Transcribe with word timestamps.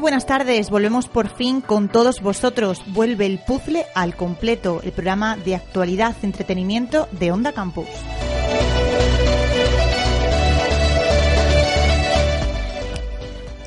Muy 0.00 0.12
buenas 0.12 0.24
tardes, 0.24 0.70
volvemos 0.70 1.08
por 1.08 1.28
fin 1.28 1.60
con 1.60 1.90
todos 1.90 2.22
vosotros. 2.22 2.82
Vuelve 2.86 3.26
el 3.26 3.38
puzzle 3.38 3.84
al 3.94 4.16
completo, 4.16 4.80
el 4.82 4.92
programa 4.92 5.36
de 5.36 5.54
actualidad, 5.54 6.16
entretenimiento 6.22 7.06
de 7.12 7.30
Onda 7.30 7.52
Campus. 7.52 7.86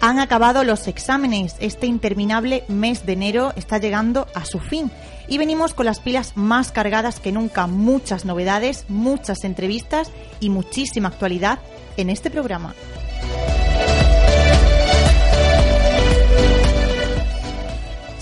Han 0.02 0.18
acabado 0.18 0.64
los 0.64 0.88
exámenes, 0.88 1.56
este 1.60 1.86
interminable 1.86 2.64
mes 2.68 3.06
de 3.06 3.14
enero 3.14 3.54
está 3.56 3.78
llegando 3.78 4.26
a 4.34 4.44
su 4.44 4.58
fin 4.58 4.90
y 5.28 5.38
venimos 5.38 5.76
con 5.76 5.86
las 5.86 6.00
pilas 6.00 6.36
más 6.36 6.72
cargadas 6.72 7.20
que 7.20 7.32
nunca, 7.32 7.68
muchas 7.68 8.26
novedades, 8.26 8.86
muchas 8.90 9.44
entrevistas 9.44 10.12
y 10.40 10.50
muchísima 10.50 11.10
actualidad 11.10 11.60
en 11.96 12.10
este 12.10 12.32
programa. 12.32 12.74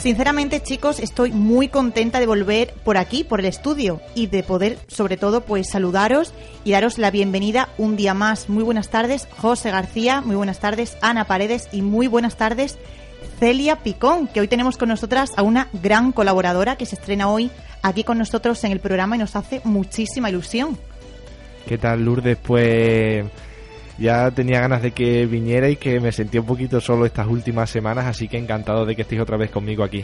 Sinceramente, 0.01 0.63
chicos, 0.63 0.99
estoy 0.99 1.31
muy 1.31 1.67
contenta 1.67 2.19
de 2.19 2.25
volver 2.25 2.73
por 2.83 2.97
aquí, 2.97 3.23
por 3.23 3.39
el 3.39 3.45
estudio, 3.45 4.01
y 4.15 4.25
de 4.25 4.41
poder, 4.41 4.79
sobre 4.87 5.15
todo, 5.15 5.41
pues 5.41 5.69
saludaros 5.69 6.33
y 6.63 6.71
daros 6.71 6.97
la 6.97 7.11
bienvenida 7.11 7.69
un 7.77 7.95
día 7.97 8.15
más. 8.15 8.49
Muy 8.49 8.63
buenas 8.63 8.89
tardes, 8.89 9.27
José 9.37 9.69
García, 9.69 10.21
muy 10.21 10.35
buenas 10.35 10.59
tardes, 10.59 10.97
Ana 11.03 11.25
Paredes, 11.25 11.69
y 11.71 11.83
muy 11.83 12.07
buenas 12.07 12.35
tardes, 12.35 12.79
Celia 13.39 13.75
Picón, 13.75 14.25
que 14.25 14.39
hoy 14.39 14.47
tenemos 14.47 14.75
con 14.75 14.89
nosotras 14.89 15.33
a 15.37 15.43
una 15.43 15.67
gran 15.83 16.13
colaboradora 16.13 16.77
que 16.77 16.87
se 16.87 16.95
estrena 16.95 17.29
hoy 17.29 17.51
aquí 17.83 18.03
con 18.03 18.17
nosotros 18.17 18.63
en 18.63 18.71
el 18.71 18.79
programa 18.79 19.17
y 19.17 19.19
nos 19.19 19.35
hace 19.35 19.61
muchísima 19.65 20.31
ilusión. 20.31 20.79
¿Qué 21.67 21.77
tal, 21.77 22.03
Lourdes? 22.03 22.39
Pues 22.41 23.23
ya 24.01 24.31
tenía 24.31 24.59
ganas 24.59 24.81
de 24.81 24.91
que 24.91 25.25
viniera 25.25 25.69
y 25.69 25.75
que 25.75 25.99
me 25.99 26.11
sentí 26.11 26.39
un 26.39 26.45
poquito 26.45 26.81
solo 26.81 27.05
estas 27.05 27.27
últimas 27.27 27.69
semanas, 27.69 28.05
así 28.05 28.27
que 28.27 28.37
encantado 28.37 28.85
de 28.85 28.95
que 28.95 29.03
estéis 29.03 29.21
otra 29.21 29.37
vez 29.37 29.51
conmigo 29.51 29.83
aquí. 29.83 30.03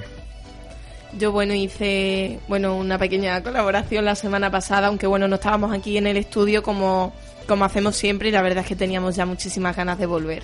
Yo, 1.17 1.31
bueno, 1.31 1.53
hice 1.53 2.39
bueno 2.47 2.75
una 2.75 2.97
pequeña 2.97 3.41
colaboración 3.41 4.05
la 4.05 4.15
semana 4.15 4.51
pasada, 4.51 4.87
aunque 4.87 5.07
bueno, 5.07 5.27
no 5.27 5.35
estábamos 5.35 5.73
aquí 5.73 5.97
en 5.97 6.05
el 6.05 6.17
estudio 6.17 6.61
como, 6.61 7.13
como 7.47 7.65
hacemos 7.65 7.95
siempre 7.95 8.29
y 8.29 8.31
la 8.31 8.41
verdad 8.41 8.59
es 8.59 8.67
que 8.67 8.75
teníamos 8.75 9.15
ya 9.15 9.25
muchísimas 9.25 9.75
ganas 9.75 9.97
de 9.97 10.05
volver. 10.05 10.43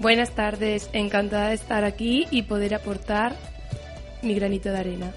Buenas 0.00 0.30
tardes, 0.30 0.88
encantada 0.92 1.48
de 1.48 1.54
estar 1.54 1.84
aquí 1.84 2.26
y 2.30 2.42
poder 2.42 2.74
aportar 2.74 3.36
mi 4.22 4.34
granito 4.34 4.70
de 4.70 4.78
arena. 4.78 5.12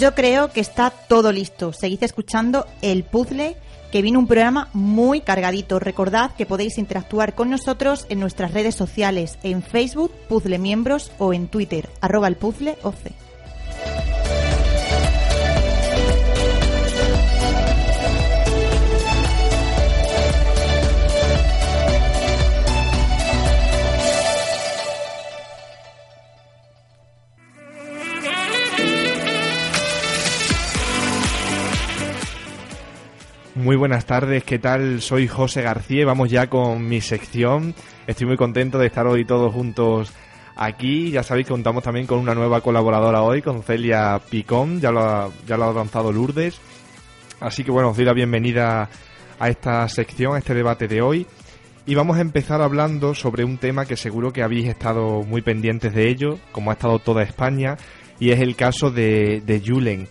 Yo 0.00 0.14
creo 0.14 0.50
que 0.50 0.60
está 0.60 0.88
todo 0.88 1.30
listo. 1.30 1.74
Seguid 1.74 2.02
escuchando 2.02 2.66
El 2.80 3.04
Puzzle, 3.04 3.58
que 3.92 4.00
viene 4.00 4.16
un 4.16 4.26
programa 4.26 4.70
muy 4.72 5.20
cargadito. 5.20 5.78
Recordad 5.78 6.34
que 6.36 6.46
podéis 6.46 6.78
interactuar 6.78 7.34
con 7.34 7.50
nosotros 7.50 8.06
en 8.08 8.18
nuestras 8.18 8.54
redes 8.54 8.74
sociales, 8.74 9.38
en 9.42 9.62
Facebook, 9.62 10.10
Puzzle 10.26 10.58
Miembros, 10.58 11.12
o 11.18 11.34
en 11.34 11.48
Twitter, 11.48 11.90
arroba 12.00 12.28
el 12.28 12.36
puzzle 12.36 12.78
OC. 12.82 13.29
Muy 33.60 33.76
buenas 33.76 34.06
tardes, 34.06 34.42
¿qué 34.42 34.58
tal? 34.58 35.02
Soy 35.02 35.28
José 35.28 35.60
García 35.60 36.00
y 36.00 36.04
vamos 36.04 36.30
ya 36.30 36.48
con 36.48 36.88
mi 36.88 37.02
sección. 37.02 37.74
Estoy 38.06 38.26
muy 38.26 38.38
contento 38.38 38.78
de 38.78 38.86
estar 38.86 39.06
hoy 39.06 39.26
todos 39.26 39.52
juntos 39.52 40.14
aquí. 40.56 41.10
Ya 41.10 41.22
sabéis 41.22 41.46
que 41.46 41.52
contamos 41.52 41.82
también 41.82 42.06
con 42.06 42.20
una 42.20 42.34
nueva 42.34 42.62
colaboradora 42.62 43.20
hoy, 43.20 43.42
con 43.42 43.62
Celia 43.62 44.18
Picón, 44.30 44.80
ya 44.80 44.90
lo 44.90 45.00
ha, 45.00 45.30
ya 45.46 45.58
lo 45.58 45.68
ha 45.68 45.72
lanzado 45.74 46.10
Lourdes. 46.10 46.58
Así 47.38 47.62
que 47.62 47.70
bueno, 47.70 47.90
os 47.90 47.96
doy 47.98 48.06
la 48.06 48.14
bienvenida 48.14 48.88
a 49.38 49.48
esta 49.50 49.86
sección, 49.90 50.36
a 50.36 50.38
este 50.38 50.54
debate 50.54 50.88
de 50.88 51.02
hoy. 51.02 51.26
Y 51.84 51.94
vamos 51.94 52.16
a 52.16 52.22
empezar 52.22 52.62
hablando 52.62 53.14
sobre 53.14 53.44
un 53.44 53.58
tema 53.58 53.84
que 53.84 53.98
seguro 53.98 54.32
que 54.32 54.42
habéis 54.42 54.68
estado 54.68 55.22
muy 55.22 55.42
pendientes 55.42 55.92
de 55.92 56.08
ello, 56.08 56.38
como 56.52 56.70
ha 56.70 56.74
estado 56.74 56.98
toda 56.98 57.22
España, 57.22 57.76
y 58.18 58.30
es 58.30 58.40
el 58.40 58.56
caso 58.56 58.90
de, 58.90 59.42
de 59.44 59.62
Julen 59.62 60.08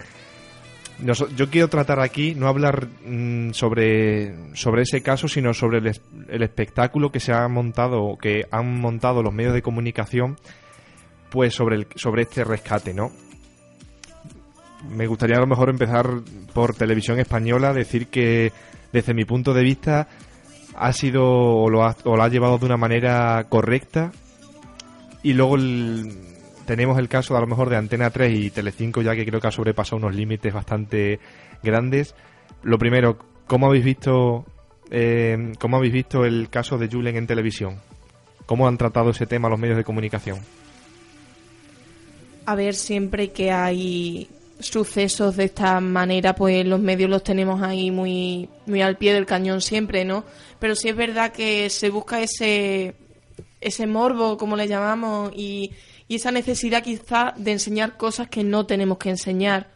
yo 1.03 1.49
quiero 1.49 1.67
tratar 1.69 2.01
aquí, 2.01 2.35
no 2.35 2.47
hablar 2.47 2.87
mm, 3.05 3.51
sobre, 3.51 4.55
sobre 4.55 4.83
ese 4.83 5.01
caso, 5.01 5.27
sino 5.27 5.53
sobre 5.53 5.79
el, 5.79 6.43
espectáculo 6.43 7.11
que 7.11 7.19
se 7.19 7.33
ha 7.33 7.47
montado, 7.47 8.17
que 8.17 8.45
han 8.51 8.79
montado 8.79 9.23
los 9.23 9.33
medios 9.33 9.53
de 9.53 9.61
comunicación, 9.61 10.37
pues 11.29 11.53
sobre, 11.53 11.77
el, 11.77 11.87
sobre 11.95 12.23
este 12.23 12.43
rescate, 12.43 12.93
¿no? 12.93 13.11
Me 14.89 15.07
gustaría 15.07 15.37
a 15.37 15.41
lo 15.41 15.47
mejor 15.47 15.69
empezar 15.69 16.07
por 16.53 16.75
televisión 16.75 17.19
española, 17.19 17.73
decir 17.73 18.07
que 18.07 18.51
desde 18.91 19.13
mi 19.13 19.25
punto 19.25 19.53
de 19.53 19.63
vista 19.63 20.07
ha 20.75 20.93
sido 20.93 21.23
o 21.25 21.69
lo 21.69 21.83
ha, 21.83 21.95
o 22.03 22.15
lo 22.15 22.23
ha 22.23 22.29
llevado 22.29 22.57
de 22.57 22.65
una 22.65 22.77
manera 22.77 23.45
correcta 23.49 24.11
y 25.21 25.33
luego 25.33 25.55
el, 25.55 26.11
tenemos 26.69 26.99
el 26.99 27.09
caso 27.09 27.35
a 27.35 27.39
lo 27.41 27.47
mejor 27.47 27.67
de 27.71 27.77
Antena 27.77 28.11
3 28.11 28.31
y 28.37 28.51
Telecinco 28.51 29.01
ya 29.01 29.15
que 29.15 29.25
creo 29.25 29.41
que 29.41 29.47
ha 29.47 29.51
sobrepasado 29.51 29.97
unos 29.97 30.13
límites 30.13 30.53
bastante 30.53 31.19
grandes. 31.63 32.13
Lo 32.61 32.77
primero, 32.77 33.17
¿cómo 33.47 33.65
habéis 33.65 33.83
visto 33.83 34.45
eh, 34.91 35.53
cómo 35.57 35.77
habéis 35.77 35.93
visto 35.93 36.25
el 36.25 36.47
caso 36.51 36.77
de 36.77 36.87
Julen 36.87 37.15
en 37.15 37.25
televisión? 37.25 37.79
¿Cómo 38.45 38.67
han 38.67 38.77
tratado 38.77 39.09
ese 39.09 39.25
tema 39.25 39.49
los 39.49 39.57
medios 39.57 39.77
de 39.77 39.83
comunicación? 39.83 40.37
A 42.45 42.53
ver, 42.53 42.75
siempre 42.75 43.31
que 43.31 43.49
hay 43.49 44.29
sucesos 44.59 45.37
de 45.37 45.45
esta 45.45 45.79
manera, 45.79 46.35
pues 46.35 46.67
los 46.67 46.79
medios 46.79 47.09
los 47.09 47.23
tenemos 47.23 47.63
ahí 47.63 47.89
muy, 47.89 48.47
muy 48.67 48.83
al 48.83 48.95
pie 48.95 49.15
del 49.15 49.25
cañón 49.25 49.61
siempre, 49.61 50.05
¿no? 50.05 50.23
Pero 50.59 50.75
sí 50.75 50.89
es 50.89 50.95
verdad 50.95 51.31
que 51.31 51.67
se 51.71 51.89
busca 51.89 52.21
ese, 52.21 52.93
ese 53.59 53.87
morbo, 53.87 54.37
como 54.37 54.55
le 54.55 54.67
llamamos, 54.67 55.31
y, 55.35 55.71
y 56.09 56.15
esa 56.15 56.31
necesidad 56.31 56.83
quizá 56.83 57.33
de 57.37 57.51
enseñar 57.51 57.95
cosas 57.95 58.27
que 58.27 58.43
no 58.43 58.65
tenemos 58.65 58.97
que 58.97 59.11
enseñar 59.11 59.69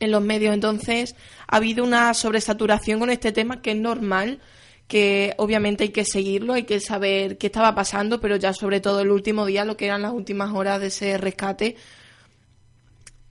en 0.00 0.10
los 0.10 0.20
medios. 0.20 0.52
Entonces, 0.52 1.14
ha 1.46 1.56
habido 1.56 1.84
una 1.84 2.12
sobresaturación 2.12 2.98
con 2.98 3.08
este 3.08 3.30
tema 3.30 3.62
que 3.62 3.70
es 3.70 3.76
normal, 3.76 4.40
que 4.88 5.34
obviamente 5.38 5.84
hay 5.84 5.90
que 5.90 6.04
seguirlo, 6.04 6.54
hay 6.54 6.64
que 6.64 6.80
saber 6.80 7.38
qué 7.38 7.46
estaba 7.46 7.72
pasando, 7.76 8.20
pero 8.20 8.34
ya 8.34 8.52
sobre 8.52 8.80
todo 8.80 9.00
el 9.00 9.12
último 9.12 9.46
día, 9.46 9.64
lo 9.64 9.76
que 9.76 9.86
eran 9.86 10.02
las 10.02 10.12
últimas 10.12 10.52
horas 10.52 10.80
de 10.80 10.88
ese 10.88 11.16
rescate, 11.18 11.76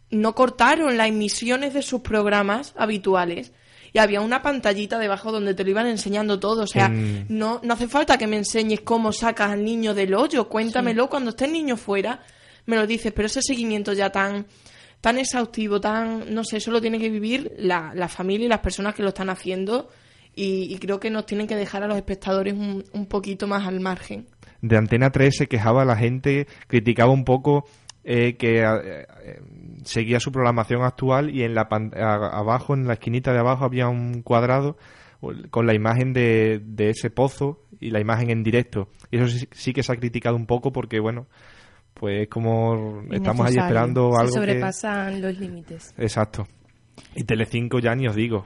no 0.10 0.34
cortaron 0.34 0.96
las 0.96 1.10
emisiones 1.10 1.74
de 1.74 1.82
sus 1.82 2.00
programas 2.00 2.74
habituales 2.78 3.52
y 3.98 4.00
había 4.00 4.22
una 4.22 4.44
pantallita 4.44 5.00
debajo 5.00 5.32
donde 5.32 5.56
te 5.56 5.64
lo 5.64 5.72
iban 5.72 5.88
enseñando 5.88 6.40
todo. 6.40 6.62
O 6.62 6.68
sea, 6.68 6.88
no, 6.88 7.60
no 7.64 7.74
hace 7.74 7.88
falta 7.88 8.16
que 8.16 8.28
me 8.28 8.38
enseñes 8.38 8.82
cómo 8.82 9.12
sacas 9.12 9.50
al 9.50 9.64
niño 9.64 9.96
del 9.96 10.14
hoyo, 10.14 10.48
cuéntamelo. 10.48 11.10
Cuando 11.10 11.32
esté 11.32 11.46
el 11.46 11.54
niño 11.54 11.78
fuera, 11.78 12.22
me 12.68 12.76
lo 12.76 12.86
dices, 12.86 13.12
pero 13.12 13.26
ese 13.26 13.42
seguimiento 13.42 13.94
ya 13.94 14.12
tan 14.12 14.46
tan 15.02 15.18
exhaustivo, 15.18 15.82
tan, 15.82 16.32
no 16.32 16.44
sé, 16.44 16.58
eso 16.58 16.70
lo 16.70 16.80
tiene 16.80 17.00
que 17.00 17.10
vivir 17.10 17.54
la, 17.58 17.92
la 17.96 18.08
familia 18.08 18.46
y 18.46 18.50
las 18.50 18.60
personas 18.60 18.94
que 18.94 19.02
lo 19.02 19.10
están 19.10 19.32
haciendo. 19.32 19.90
Y, 20.36 20.78
creo 20.78 21.00
que 21.00 21.10
nos 21.10 21.26
tienen 21.26 21.48
que 21.48 21.56
dejar 21.56 21.82
a 21.82 21.88
los 21.88 21.98
espectadores 21.98 22.54
un, 22.54 22.86
un 22.94 23.08
poquito 23.08 23.48
más 23.48 23.68
al 23.68 23.80
margen. 23.80 24.28
De 24.62 24.78
Antena 24.78 25.10
3 25.10 25.36
se 25.36 25.48
quejaba 25.48 25.86
la 25.86 25.96
gente, 25.96 26.46
criticaba 26.68 27.12
un 27.12 27.26
poco 27.26 27.66
eh, 28.10 28.38
que 28.38 28.62
eh, 28.62 29.06
eh, 29.26 29.42
seguía 29.84 30.22
su 30.22 30.32
programación 30.32 30.82
actual 30.82 31.30
y 31.30 31.44
en 31.44 31.54
la 31.54 31.64
abajo, 31.64 32.74
en 32.74 32.88
la 32.88 32.94
esquinita 32.94 33.34
de 33.34 33.40
abajo, 33.40 33.66
había 33.66 33.90
un 33.90 34.22
cuadrado 34.22 34.78
con 35.50 35.68
la 35.68 35.74
imagen 35.74 36.14
de, 36.14 36.62
ese 36.78 37.10
pozo 37.10 37.66
y 37.82 37.90
la 37.90 38.00
imagen 38.00 38.30
en 38.30 38.44
directo. 38.44 38.88
Y 39.12 39.18
eso 39.18 39.46
sí, 39.52 39.74
que 39.74 39.84
se 39.84 39.92
ha 39.92 39.98
criticado 39.98 40.38
un 40.38 40.46
poco 40.46 40.72
porque, 40.72 41.02
bueno, 41.02 41.28
pues 41.96 42.30
como 42.30 43.04
estamos 43.12 43.46
ahí 43.46 43.58
esperando 43.58 44.16
algo 44.18 44.32
se 44.32 44.40
sobrepasan 44.40 45.22
los 45.22 45.38
límites. 45.38 45.94
Exacto. 45.98 46.48
Y 47.14 47.26
Telecinco 47.26 47.80
ya 47.80 47.94
ni 47.94 48.08
os 48.08 48.16
digo. 48.16 48.46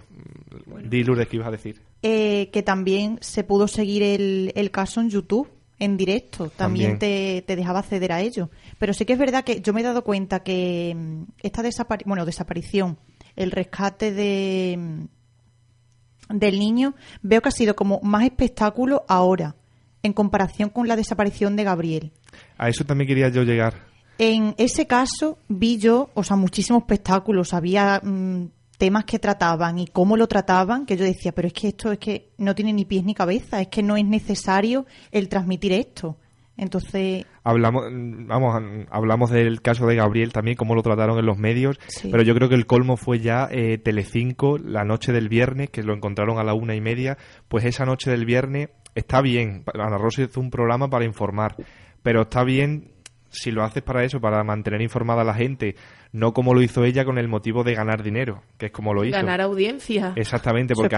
Di 0.85 1.03
Lourdes, 1.03 1.27
¿qué 1.27 1.35
ibas 1.35 1.49
a 1.49 1.51
decir? 1.51 1.79
que 2.01 2.63
también 2.65 3.19
se 3.21 3.43
pudo 3.43 3.67
seguir 3.67 4.01
el, 4.01 4.53
el 4.55 4.71
caso 4.71 5.01
en 5.01 5.11
YouTube 5.11 5.47
en 5.81 5.97
directo 5.97 6.49
también, 6.49 6.99
Te, 6.99 7.43
dejaba 7.47 7.79
acceder 7.79 8.11
a 8.11 8.21
ello. 8.21 8.51
Pero 8.77 8.93
sí 8.93 9.03
que 9.03 9.13
es 9.13 9.19
verdad 9.19 9.43
que 9.43 9.61
yo 9.61 9.73
me 9.73 9.81
he 9.81 9.83
dado 9.83 10.03
cuenta 10.03 10.43
que 10.43 10.93
mm, 10.95 11.23
esta 11.41 11.63
bueno, 12.05 12.23
desaparición, 12.23 12.99
el 13.35 13.49
rescate 13.49 14.11
de 14.11 14.77
mm, 14.77 16.37
del 16.37 16.59
niño, 16.59 16.93
veo 17.23 17.41
que 17.41 17.49
ha 17.49 17.51
sido 17.51 17.75
como 17.75 17.99
más 18.03 18.23
espectáculo 18.23 19.03
ahora, 19.07 19.55
en 20.03 20.13
comparación 20.13 20.69
con 20.69 20.87
la 20.87 20.95
desaparición 20.95 21.55
de 21.55 21.63
Gabriel. 21.63 22.11
A 22.59 22.69
eso 22.69 22.85
también 22.85 23.07
quería 23.07 23.29
yo 23.29 23.41
llegar. 23.41 23.87
En 24.19 24.53
ese 24.59 24.85
caso 24.85 25.39
vi 25.47 25.79
yo, 25.79 26.11
o 26.13 26.23
sea, 26.23 26.37
muchísimos 26.37 26.83
espectáculos. 26.83 27.55
Había 27.55 27.99
mm, 28.03 28.49
temas 28.81 29.05
que 29.05 29.19
trataban 29.19 29.77
y 29.77 29.85
cómo 29.85 30.17
lo 30.17 30.25
trataban, 30.25 30.87
que 30.87 30.97
yo 30.97 31.05
decía, 31.05 31.33
pero 31.33 31.47
es 31.47 31.53
que 31.53 31.67
esto 31.67 31.91
es 31.91 31.99
que 31.99 32.31
no 32.39 32.55
tiene 32.55 32.73
ni 32.73 32.83
pies 32.83 33.03
ni 33.03 33.13
cabeza, 33.13 33.61
es 33.61 33.67
que 33.67 33.83
no 33.83 33.95
es 33.95 34.03
necesario 34.03 34.87
el 35.11 35.29
transmitir 35.29 35.71
esto. 35.71 36.17
Entonces. 36.57 37.27
Hablamos, 37.43 37.85
vamos, 37.91 38.59
hablamos 38.89 39.29
del 39.29 39.61
caso 39.61 39.85
de 39.85 39.97
Gabriel 39.97 40.33
también, 40.33 40.57
cómo 40.57 40.73
lo 40.73 40.81
trataron 40.81 41.19
en 41.19 41.27
los 41.27 41.37
medios, 41.37 41.79
pero 42.09 42.23
yo 42.23 42.33
creo 42.33 42.49
que 42.49 42.55
el 42.55 42.65
colmo 42.65 42.97
fue 42.97 43.19
ya 43.19 43.47
eh, 43.51 43.77
Telecinco, 43.77 44.57
la 44.57 44.83
noche 44.83 45.11
del 45.11 45.29
viernes, 45.29 45.69
que 45.69 45.83
lo 45.83 45.93
encontraron 45.93 46.39
a 46.39 46.43
la 46.43 46.55
una 46.55 46.73
y 46.73 46.81
media, 46.81 47.19
pues 47.49 47.65
esa 47.65 47.85
noche 47.85 48.09
del 48.09 48.25
viernes 48.25 48.69
está 48.95 49.21
bien, 49.21 49.63
Ana 49.75 49.99
Rosa 49.99 50.23
hizo 50.23 50.39
un 50.39 50.49
programa 50.49 50.89
para 50.89 51.05
informar, 51.05 51.55
pero 52.01 52.23
está 52.23 52.43
bien 52.43 52.93
si 53.31 53.51
lo 53.51 53.63
haces 53.63 53.81
para 53.81 54.03
eso, 54.03 54.19
para 54.19 54.43
mantener 54.43 54.81
informada 54.81 55.21
a 55.21 55.25
la 55.25 55.33
gente, 55.33 55.75
no 56.11 56.33
como 56.33 56.53
lo 56.53 56.61
hizo 56.61 56.83
ella 56.83 57.05
con 57.05 57.17
el 57.17 57.27
motivo 57.27 57.63
de 57.63 57.73
ganar 57.73 58.03
dinero, 58.03 58.43
que 58.57 58.67
es 58.67 58.71
como 58.71 58.93
lo 58.93 59.03
hizo. 59.03 59.15
Ganar 59.15 59.41
audiencia. 59.41 60.13
Exactamente, 60.15 60.75
porque 60.75 60.97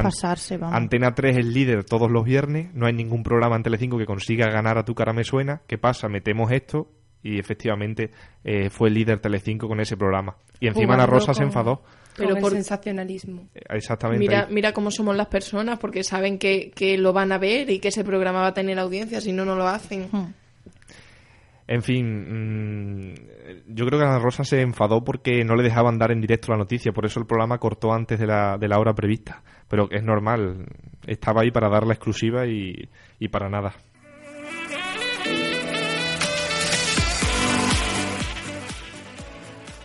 Antena 0.71 1.13
3 1.13 1.38
es 1.38 1.45
líder 1.45 1.83
todos 1.83 2.12
los 2.12 2.25
viernes, 2.25 2.74
no 2.74 2.88
hay 2.88 2.94
ningún 2.94 3.24
programa 3.24 3.56
en 3.56 3.63
Telecinco 3.63 3.97
que 3.97 4.06
consiga 4.06 4.47
ganar 4.50 4.77
a 4.77 4.83
tu 4.83 4.95
cara 4.95 5.13
me 5.13 5.24
suena. 5.24 5.62
¿Qué 5.68 5.77
pasa? 5.77 6.09
Metemos 6.09 6.51
esto 6.51 6.89
y 7.21 7.39
efectivamente 7.39 8.12
eh, 8.44 8.69
fue 8.69 8.89
el 8.89 8.95
líder 8.95 9.19
Telecinco 9.19 9.68
con 9.68 9.79
ese 9.79 9.95
programa. 9.95 10.36
Y 10.59 10.68
encima 10.68 10.97
la 10.97 11.06
Rosa 11.06 11.33
se 11.33 11.44
enfadó. 11.44 11.83
Pero 12.15 12.36
por 12.38 12.51
sensacionalismo. 12.51 13.47
Eh, 13.56 13.62
exactamente. 13.69 14.19
Mira, 14.19 14.47
mira 14.50 14.71
cómo 14.74 14.91
somos 14.91 15.15
las 15.15 15.27
personas, 15.27 15.79
porque 15.79 16.03
saben 16.03 16.38
que, 16.38 16.71
que, 16.75 16.97
lo 16.97 17.13
van 17.13 17.31
a 17.31 17.38
ver 17.38 17.69
y 17.69 17.79
que 17.79 17.88
ese 17.88 18.03
programa 18.03 18.41
va 18.41 18.47
a 18.47 18.53
tener 18.53 18.77
audiencia, 18.77 19.19
si 19.19 19.31
no, 19.31 19.45
no 19.45 19.56
lo 19.56 19.68
hacen. 19.68 20.09
Hmm. 20.12 20.33
En 21.68 21.81
fin, 21.81 23.12
mm, 23.12 23.13
yo 23.68 23.86
creo 23.86 24.00
que 24.00 24.06
Ana 24.06 24.19
Rosa 24.19 24.44
se 24.44 24.62
enfadó 24.62 25.04
porque 25.04 25.45
no 25.45 25.56
le 25.56 25.63
dejaban 25.63 25.98
dar 25.98 26.12
en 26.12 26.19
directo 26.19 26.51
la 26.51 26.57
noticia, 26.57 26.92
por 26.92 27.06
eso 27.06 27.19
el 27.19 27.25
programa 27.25 27.57
cortó 27.57 27.94
antes 27.94 28.19
de 28.19 28.27
la, 28.27 28.57
de 28.57 28.68
la 28.68 28.80
hora 28.80 28.94
prevista. 28.94 29.44
Pero 29.69 29.89
es 29.89 30.04
normal, 30.04 30.65
estaba 31.07 31.42
ahí 31.42 31.51
para 31.51 31.69
dar 31.69 31.88
la 31.88 31.94
exclusiva 31.94 32.45
y, 32.45 32.89
y 33.18 33.27
para 33.30 33.50
nada. 33.50 33.74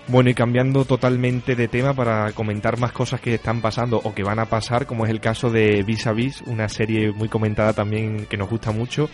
Bueno, 0.09 0.31
y 0.31 0.35
cambiando 0.35 0.87
totalmente 0.87 1.55
de 1.55 1.69
tema 1.69 1.93
para 1.93 2.33
comentar 2.33 2.79
más 2.79 2.93
cosas 2.93 3.21
que 3.21 3.35
están 3.35 3.61
pasando 3.61 4.01
o 4.03 4.15
que 4.15 4.23
van 4.23 4.39
a 4.39 4.47
pasar, 4.47 4.87
como 4.87 5.05
es 5.05 5.11
el 5.11 5.21
caso 5.21 5.51
de 5.51 5.83
Vis 5.83 6.07
a 6.07 6.13
Vis, 6.13 6.41
una 6.47 6.67
serie 6.71 7.13
muy 7.13 7.29
comentada 7.29 7.75
también 7.75 8.25
que 8.25 8.39
nos 8.39 8.49
gusta 8.49 8.73
mucho 8.73 9.11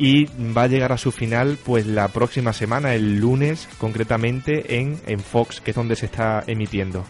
y 0.00 0.24
va 0.56 0.62
a 0.62 0.66
llegar 0.66 0.92
a 0.92 0.96
su 0.96 1.12
final 1.12 1.58
pues 1.62 1.86
la 1.86 2.08
próxima 2.08 2.54
semana, 2.54 2.94
el 2.94 3.18
lunes 3.18 3.68
concretamente 3.76 4.78
en, 4.78 4.98
en 5.06 5.20
Fox, 5.20 5.60
que 5.60 5.72
es 5.72 5.76
donde 5.76 5.94
se 5.94 6.06
está 6.06 6.42
emitiendo. 6.46 7.04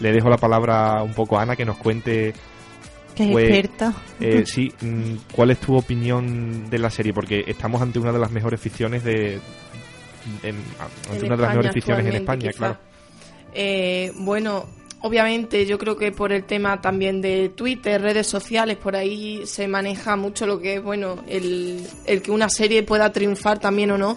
Le 0.00 0.10
dejo 0.10 0.30
la 0.30 0.38
palabra 0.38 1.02
un 1.02 1.12
poco 1.12 1.38
a 1.38 1.42
Ana 1.42 1.54
que 1.54 1.66
nos 1.66 1.76
cuente 1.76 2.32
que 3.14 3.24
es 3.24 3.30
pues, 3.30 3.44
experta. 3.44 3.92
Eh, 4.20 4.44
sí, 4.46 4.72
mm, 4.80 5.32
¿cuál 5.32 5.50
es 5.50 5.58
tu 5.58 5.76
opinión 5.76 6.70
de 6.70 6.78
la 6.78 6.88
serie? 6.88 7.12
Porque 7.12 7.44
estamos 7.46 7.82
ante 7.82 7.98
una 7.98 8.10
de 8.10 8.18
las 8.18 8.30
mejores 8.30 8.58
ficciones 8.58 9.04
de. 9.04 9.38
ante 11.10 11.26
una 11.26 11.36
de 11.36 11.42
las 11.42 11.50
mejores 11.50 11.74
ficciones 11.74 12.06
en 12.06 12.14
España, 12.14 12.50
claro. 12.56 12.78
Eh, 13.52 14.12
bueno, 14.16 14.64
Obviamente 15.06 15.66
yo 15.66 15.76
creo 15.76 15.98
que 15.98 16.12
por 16.12 16.32
el 16.32 16.44
tema 16.44 16.80
también 16.80 17.20
de 17.20 17.50
Twitter, 17.50 18.00
redes 18.00 18.26
sociales, 18.26 18.78
por 18.78 18.96
ahí 18.96 19.42
se 19.44 19.68
maneja 19.68 20.16
mucho 20.16 20.46
lo 20.46 20.58
que 20.58 20.76
es, 20.76 20.82
bueno, 20.82 21.22
el, 21.28 21.86
el 22.06 22.22
que 22.22 22.30
una 22.30 22.48
serie 22.48 22.82
pueda 22.84 23.12
triunfar 23.12 23.58
también 23.58 23.90
o 23.90 23.98
no. 23.98 24.16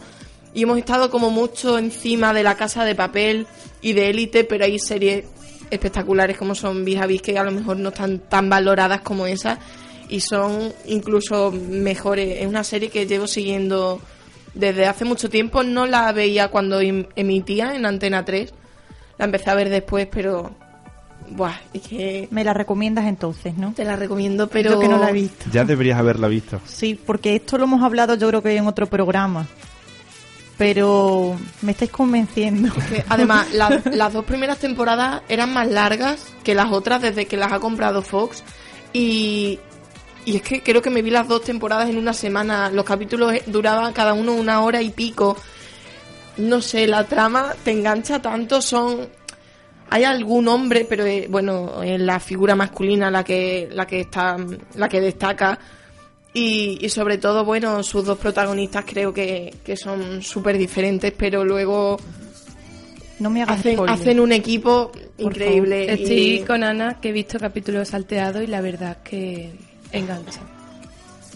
Y 0.53 0.63
hemos 0.63 0.77
estado 0.77 1.09
como 1.09 1.29
mucho 1.29 1.77
encima 1.77 2.33
de 2.33 2.41
la 2.41 2.55
casa 2.55 2.85
de 2.85 2.95
papel 2.95 3.47
y 3.81 3.91
de 3.91 4.11
élite, 4.11 4.45
pero 4.45 4.63
hay 4.63 4.79
series 4.79 5.25
espectaculares 5.69 6.37
como 6.37 6.55
son 6.55 6.85
Vis 6.85 7.21
que 7.21 7.37
a 7.37 7.43
lo 7.43 7.51
mejor 7.51 7.75
no 7.75 7.89
están 7.89 8.19
tan 8.19 8.49
valoradas 8.49 9.01
como 9.01 9.27
esas 9.27 9.59
y 10.07 10.21
son 10.21 10.73
incluso 10.85 11.51
mejores. 11.51 12.37
Es 12.39 12.47
una 12.47 12.63
serie 12.63 12.87
que 12.87 13.05
llevo 13.05 13.27
siguiendo 13.27 13.99
desde 14.53 14.85
hace 14.85 15.03
mucho 15.03 15.29
tiempo. 15.29 15.63
No 15.63 15.85
la 15.85 16.09
veía 16.13 16.47
cuando 16.47 16.79
em, 16.79 17.07
emitía 17.17 17.75
en 17.75 17.85
Antena 17.85 18.23
3. 18.23 18.53
La 19.17 19.25
empecé 19.25 19.49
a 19.49 19.55
ver 19.55 19.67
después, 19.67 20.07
pero 20.09 20.55
Buah, 21.29 21.55
es 21.73 21.81
que... 21.81 22.27
Me 22.31 22.43
la 22.43 22.53
recomiendas 22.53 23.05
entonces, 23.05 23.57
¿no? 23.57 23.73
Te 23.73 23.83
la 23.83 23.95
recomiendo, 23.95 24.47
pero... 24.47 24.71
Yo 24.71 24.79
que 24.79 24.87
no 24.87 24.97
la 24.97 25.09
he 25.09 25.13
visto. 25.13 25.45
Ya 25.51 25.63
deberías 25.65 25.99
haberla 25.99 26.27
visto. 26.27 26.59
Sí, 26.65 26.95
porque 26.95 27.35
esto 27.35 27.57
lo 27.57 27.65
hemos 27.65 27.83
hablado 27.83 28.15
yo 28.15 28.27
creo 28.29 28.41
que 28.41 28.55
en 28.55 28.67
otro 28.67 28.87
programa. 28.87 29.47
Pero 30.57 31.35
me 31.61 31.71
estáis 31.71 31.91
convenciendo. 31.91 32.73
además, 33.09 33.47
las 33.53 34.13
dos 34.13 34.25
primeras 34.25 34.57
temporadas 34.57 35.21
eran 35.29 35.53
más 35.53 35.67
largas 35.67 36.33
que 36.43 36.55
las 36.55 36.71
otras 36.71 37.01
desde 37.01 37.25
que 37.25 37.37
las 37.37 37.51
ha 37.51 37.59
comprado 37.59 38.01
Fox. 38.01 38.43
Y, 38.93 39.59
y 40.25 40.37
es 40.37 40.41
que 40.41 40.63
creo 40.63 40.81
que 40.81 40.89
me 40.89 41.01
vi 41.01 41.11
las 41.11 41.27
dos 41.27 41.43
temporadas 41.43 41.89
en 41.89 41.97
una 41.97 42.13
semana. 42.13 42.71
Los 42.71 42.85
capítulos 42.85 43.33
duraban 43.45 43.93
cada 43.93 44.13
uno 44.13 44.33
una 44.33 44.61
hora 44.61 44.81
y 44.81 44.89
pico. 44.89 45.37
No 46.37 46.61
sé, 46.61 46.87
la 46.87 47.03
trama 47.03 47.53
te 47.63 47.71
engancha 47.71 48.21
tanto, 48.21 48.61
son 48.61 49.07
hay 49.89 50.03
algún 50.03 50.47
hombre, 50.47 50.85
pero 50.87 51.05
eh, 51.05 51.27
bueno, 51.29 51.81
es 51.83 51.99
la 51.99 52.19
figura 52.19 52.55
masculina 52.55 53.09
la 53.09 53.23
que, 53.23 53.69
la 53.71 53.85
que 53.85 54.01
está, 54.01 54.37
la 54.75 54.89
que 54.89 55.01
destaca. 55.01 55.59
Y, 56.33 56.87
sobre 56.89 57.17
todo, 57.17 57.43
bueno, 57.45 57.81
sus 57.81 58.05
dos 58.05 58.19
protagonistas 58.19 58.85
creo 58.85 59.11
que, 59.11 59.55
son 59.75 60.21
súper 60.21 60.55
diferentes, 60.57 61.11
pero 61.17 61.43
luego 61.43 61.97
no 63.17 63.31
me 63.31 63.41
hacen, 63.41 63.79
hacen 63.89 64.19
un 64.19 64.31
equipo 64.31 64.91
increíble. 65.17 65.91
Estoy 65.91 66.43
con 66.45 66.63
Ana, 66.63 66.99
que 67.01 67.09
he 67.09 67.11
visto 67.11 67.39
capítulos 67.39 67.87
salteados 67.87 68.43
y 68.43 68.47
la 68.47 68.61
verdad 68.61 68.97
que 69.03 69.51
engancha. 69.91 70.41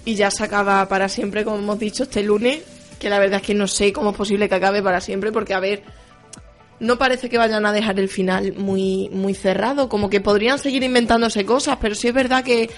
Y 0.06 0.13
ya 0.13 0.30
se 0.30 0.44
acaba 0.44 0.88
para 0.88 1.09
siempre, 1.09 1.44
como 1.44 1.57
hemos 1.57 1.80
dicho, 1.80 2.03
este 2.03 2.21
lunes, 2.21 2.62
que 3.00 3.09
la 3.09 3.18
verdad 3.18 3.39
es 3.42 3.48
que 3.48 3.56
no 3.56 3.68
sé 3.68 3.92
cómo 3.92 4.12
es 4.12 4.15
posible 4.15 4.48
que 4.48 4.56
acabe 4.56 4.83
para 4.83 5.01
siempre, 5.01 5.31
porque 5.31 5.56
a 5.56 5.59
ver, 5.59 5.81
no 6.81 6.98
parece 6.98 7.30
que 7.30 7.38
vayan 7.38 7.66
a 7.66 7.72
dejar 7.72 8.00
el 8.00 8.10
final 8.10 8.54
muy, 8.57 9.07
muy 9.13 9.36
cerrado, 9.36 9.88
como 9.88 10.10
que 10.10 10.19
podrían 10.19 10.57
seguir 10.57 10.83
inventándose 10.83 11.45
cosas, 11.45 11.78
pero 11.80 11.94
sí 11.94 12.07
es 12.07 12.13
verdad 12.13 12.44
que, 12.44 12.69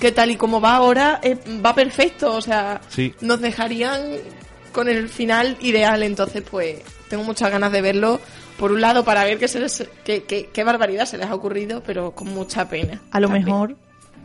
que 0.00 0.10
tal 0.10 0.32
y 0.32 0.36
como 0.36 0.60
va 0.60 0.74
ahora, 0.74 1.20
eh, 1.22 1.38
va 1.64 1.72
perfecto, 1.72 2.34
o 2.34 2.40
sea, 2.40 2.80
nos 3.20 3.40
dejarían 3.40 4.02
con 4.72 4.88
el 4.88 5.08
final 5.08 5.56
ideal, 5.60 6.02
entonces 6.02 6.42
pues 6.42 6.82
tengo 7.08 7.22
muchas 7.22 7.52
ganas 7.52 7.70
de 7.70 7.82
verlo, 7.82 8.20
por 8.58 8.72
un 8.72 8.80
lado 8.80 9.04
para 9.04 9.22
ver 9.24 9.38
qué, 9.38 9.46
se 9.46 9.60
les, 9.60 9.88
qué, 10.04 10.24
qué, 10.24 10.64
barbaridad 10.64 11.06
se 11.06 11.16
les 11.16 11.28
ha 11.28 11.34
ocurrido, 11.34 11.84
pero 11.86 12.10
con 12.10 12.34
mucha 12.34 12.68
pena. 12.68 13.00
A 13.12 13.20
lo 13.20 13.28
mejor, 13.28 13.76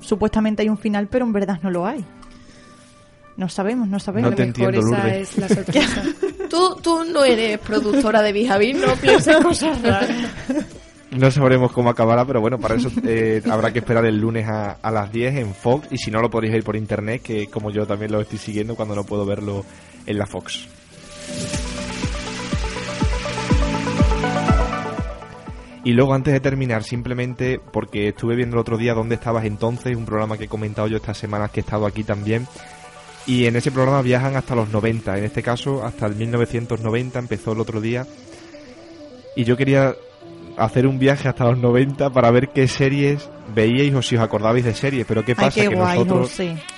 supuestamente 0.02 0.64
hay 0.64 0.70
un 0.70 0.80
final, 0.80 1.08
pero 1.10 1.26
en 1.26 1.34
verdad 1.34 1.60
no 1.62 1.70
lo 1.70 1.86
hay. 1.86 2.04
No 3.36 3.50
sabemos, 3.50 3.88
no 3.88 4.00
sabemos. 4.00 4.32
No 4.32 4.36
te 4.36 4.44
entiendo, 4.44 4.80
esa 4.80 5.16
es 5.16 5.38
la 5.38 5.48
sorpresa. 5.48 6.04
tú, 6.50 6.78
tú 6.82 7.04
no 7.06 7.24
eres 7.24 7.60
productora 7.60 8.22
de 8.22 8.74
no 8.74 8.96
pienses 8.96 9.38
cosas 9.38 9.82
raras. 9.82 10.10
No 11.12 11.32
sabremos 11.32 11.72
cómo 11.72 11.90
acabará, 11.90 12.26
pero 12.26 12.42
bueno, 12.42 12.60
para 12.60 12.76
eso 12.76 12.90
eh, 13.06 13.42
habrá 13.50 13.72
que 13.72 13.80
esperar 13.80 14.06
el 14.06 14.20
lunes 14.20 14.48
a, 14.48 14.72
a, 14.82 14.92
las 14.92 15.12
10 15.12 15.38
en 15.38 15.54
Fox 15.54 15.88
y 15.90 15.98
si 15.98 16.12
no 16.12 16.22
lo 16.22 16.30
podéis 16.30 16.54
ver 16.54 16.64
por 16.64 16.76
internet, 16.76 17.22
que 17.22 17.48
como 17.48 17.72
yo 17.72 17.88
también 17.88 18.12
lo 18.12 18.20
estoy 18.20 18.38
siguiendo 18.38 18.76
cuando 18.76 18.94
no 18.94 19.06
puedo 19.06 19.26
verlo 19.26 19.64
en 20.06 20.18
la 20.18 20.26
Fox. 20.26 20.68
Y 25.88 25.94
luego 25.94 26.14
antes 26.14 26.34
de 26.34 26.42
terminar, 26.42 26.84
simplemente 26.84 27.62
porque 27.72 28.10
estuve 28.10 28.36
viendo 28.36 28.58
el 28.58 28.60
otro 28.60 28.78
día 28.78 28.94
dónde 28.94 29.16
estabas 29.16 29.46
entonces, 29.46 29.96
un 29.96 30.06
programa 30.06 30.38
que 30.38 30.44
he 30.44 30.50
comentado 30.50 30.90
yo 30.90 30.98
estas 30.98 31.18
semanas 31.18 31.50
que 31.50 31.62
he 31.62 31.64
estado 31.64 31.86
aquí 31.86 32.04
también, 32.04 32.46
y 33.28 33.46
en 33.46 33.58
ese 33.58 33.72
programa 33.72 34.02
viajan 34.02 34.38
hasta 34.38 34.56
los 34.56 34.70
90, 34.70 35.18
en 35.18 35.26
este 35.26 35.44
caso 35.44 35.86
hasta 35.86 36.08
el 36.08 36.16
1990, 36.16 37.20
empezó 37.20 37.52
el 37.52 37.60
otro 37.60 37.82
día. 37.82 38.08
Y 39.36 39.44
yo 39.44 39.58
quería 39.58 39.94
hacer 40.58 40.88
un 40.88 40.98
viaje 40.98 41.28
hasta 41.28 41.44
los 41.46 41.58
90 41.60 42.10
para 42.10 42.32
ver 42.32 42.50
qué 42.50 42.68
series 42.68 43.30
veíais 43.54 43.94
o 43.94 44.02
si 44.02 44.16
os 44.16 44.22
acordabais 44.22 44.64
de 44.64 44.74
series, 44.74 45.06
pero 45.06 45.24
qué 45.24 45.36
pasa 45.36 45.62
que 45.62 45.76
nosotros 45.76 46.32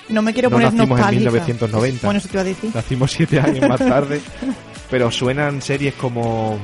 no 0.08 0.22
me 0.22 0.32
quiero 0.32 0.50
poner 0.50 0.72
nacimos 0.74 1.00
en 1.00 1.10
1990. 1.10 2.06
Bueno, 2.06 2.18
eso 2.18 2.28
te 2.28 2.34
iba 2.34 2.40
a 2.42 2.44
decir. 2.44 2.70
Nacimos 2.74 3.10
siete 3.12 3.40
años 3.40 3.68
más 3.68 3.78
tarde, 3.78 4.20
pero 4.90 5.10
suenan 5.10 5.62
series 5.62 5.94
como 5.94 6.58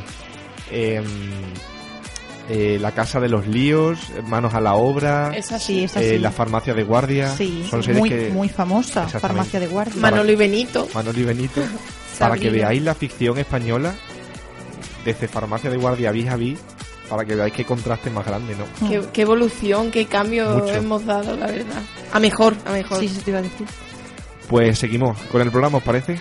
eh, 0.71 1.01
eh, 2.49 2.79
La 2.81 2.93
Casa 2.93 3.21
de 3.21 3.29
los 3.29 3.47
Líos, 3.47 3.99
Manos 4.27 4.55
a 4.55 4.61
la 4.61 4.75
Obra, 4.75 5.33
eh, 5.35 6.19
La 6.21 6.31
Farmacia 6.31 6.75
de 6.75 6.85
Guardia. 6.85 7.29
son 7.29 7.83
series 7.83 7.99
muy, 7.99 8.11
que... 8.11 8.31
muy 8.31 8.49
famosa, 8.49 9.09
Farmacia 9.09 9.59
de 9.61 9.67
Guardia. 9.67 10.01
Manolo 10.01 10.31
y 10.33 10.37
Benito. 10.37 10.89
Manolo 10.95 11.19
y 11.19 11.25
Benito. 11.25 11.63
para 12.19 12.37
que 12.37 12.51
veáis 12.51 12.83
la 12.83 12.95
ficción 12.95 13.39
española, 13.39 13.95
desde 15.05 15.29
Farmacia 15.29 15.71
de 15.71 15.77
Guardia 15.77 16.11
vis 16.13 16.29
a 16.29 16.37
vis, 16.37 16.59
para 17.09 17.25
que 17.25 17.35
veáis 17.35 17.53
qué 17.53 17.65
contraste 17.65 18.11
más 18.11 18.27
grande, 18.27 18.57
¿no? 18.57 19.11
Qué, 19.13 19.23
evolución, 19.23 19.91
qué 19.91 20.07
cambio 20.07 20.67
hemos 20.69 21.05
dado, 21.05 21.37
la 21.37 21.47
verdad. 21.47 21.83
A 22.13 22.21
mejor, 22.21 22.55
a 22.65 22.73
mejor. 22.73 23.01
Sí, 23.01 23.09
te 23.25 23.31
iba 23.31 23.41
a 23.41 23.43
decir. 23.43 23.67
Pues 24.49 24.79
seguimos 24.79 25.19
con 25.33 25.43
el 25.43 25.51
programa, 25.51 25.79
¿os 25.79 25.85
parece? 25.85 26.21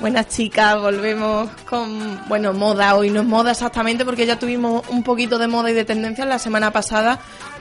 Buenas 0.00 0.28
chicas, 0.28 0.80
volvemos 0.80 1.50
con, 1.68 2.26
bueno, 2.26 2.54
moda. 2.54 2.94
Hoy 2.94 3.10
no 3.10 3.20
es 3.20 3.26
moda 3.26 3.50
exactamente 3.50 4.06
porque 4.06 4.24
ya 4.24 4.38
tuvimos 4.38 4.88
un 4.88 5.02
poquito 5.02 5.38
de 5.38 5.46
moda 5.46 5.70
y 5.70 5.74
de 5.74 5.84
tendencia 5.84 6.24
la 6.24 6.38
semana 6.38 6.70
pasada, 6.70 7.20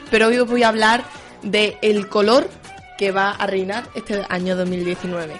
pero 0.10 0.28
hoy 0.28 0.38
os 0.38 0.48
voy 0.48 0.64
a 0.64 0.70
hablar 0.70 1.04
de 1.44 1.78
el 1.82 2.08
color 2.08 2.50
que 2.98 3.12
va 3.12 3.32
a 3.32 3.46
reinar 3.46 3.90
este 3.94 4.26
año 4.30 4.56
2019. 4.56 5.34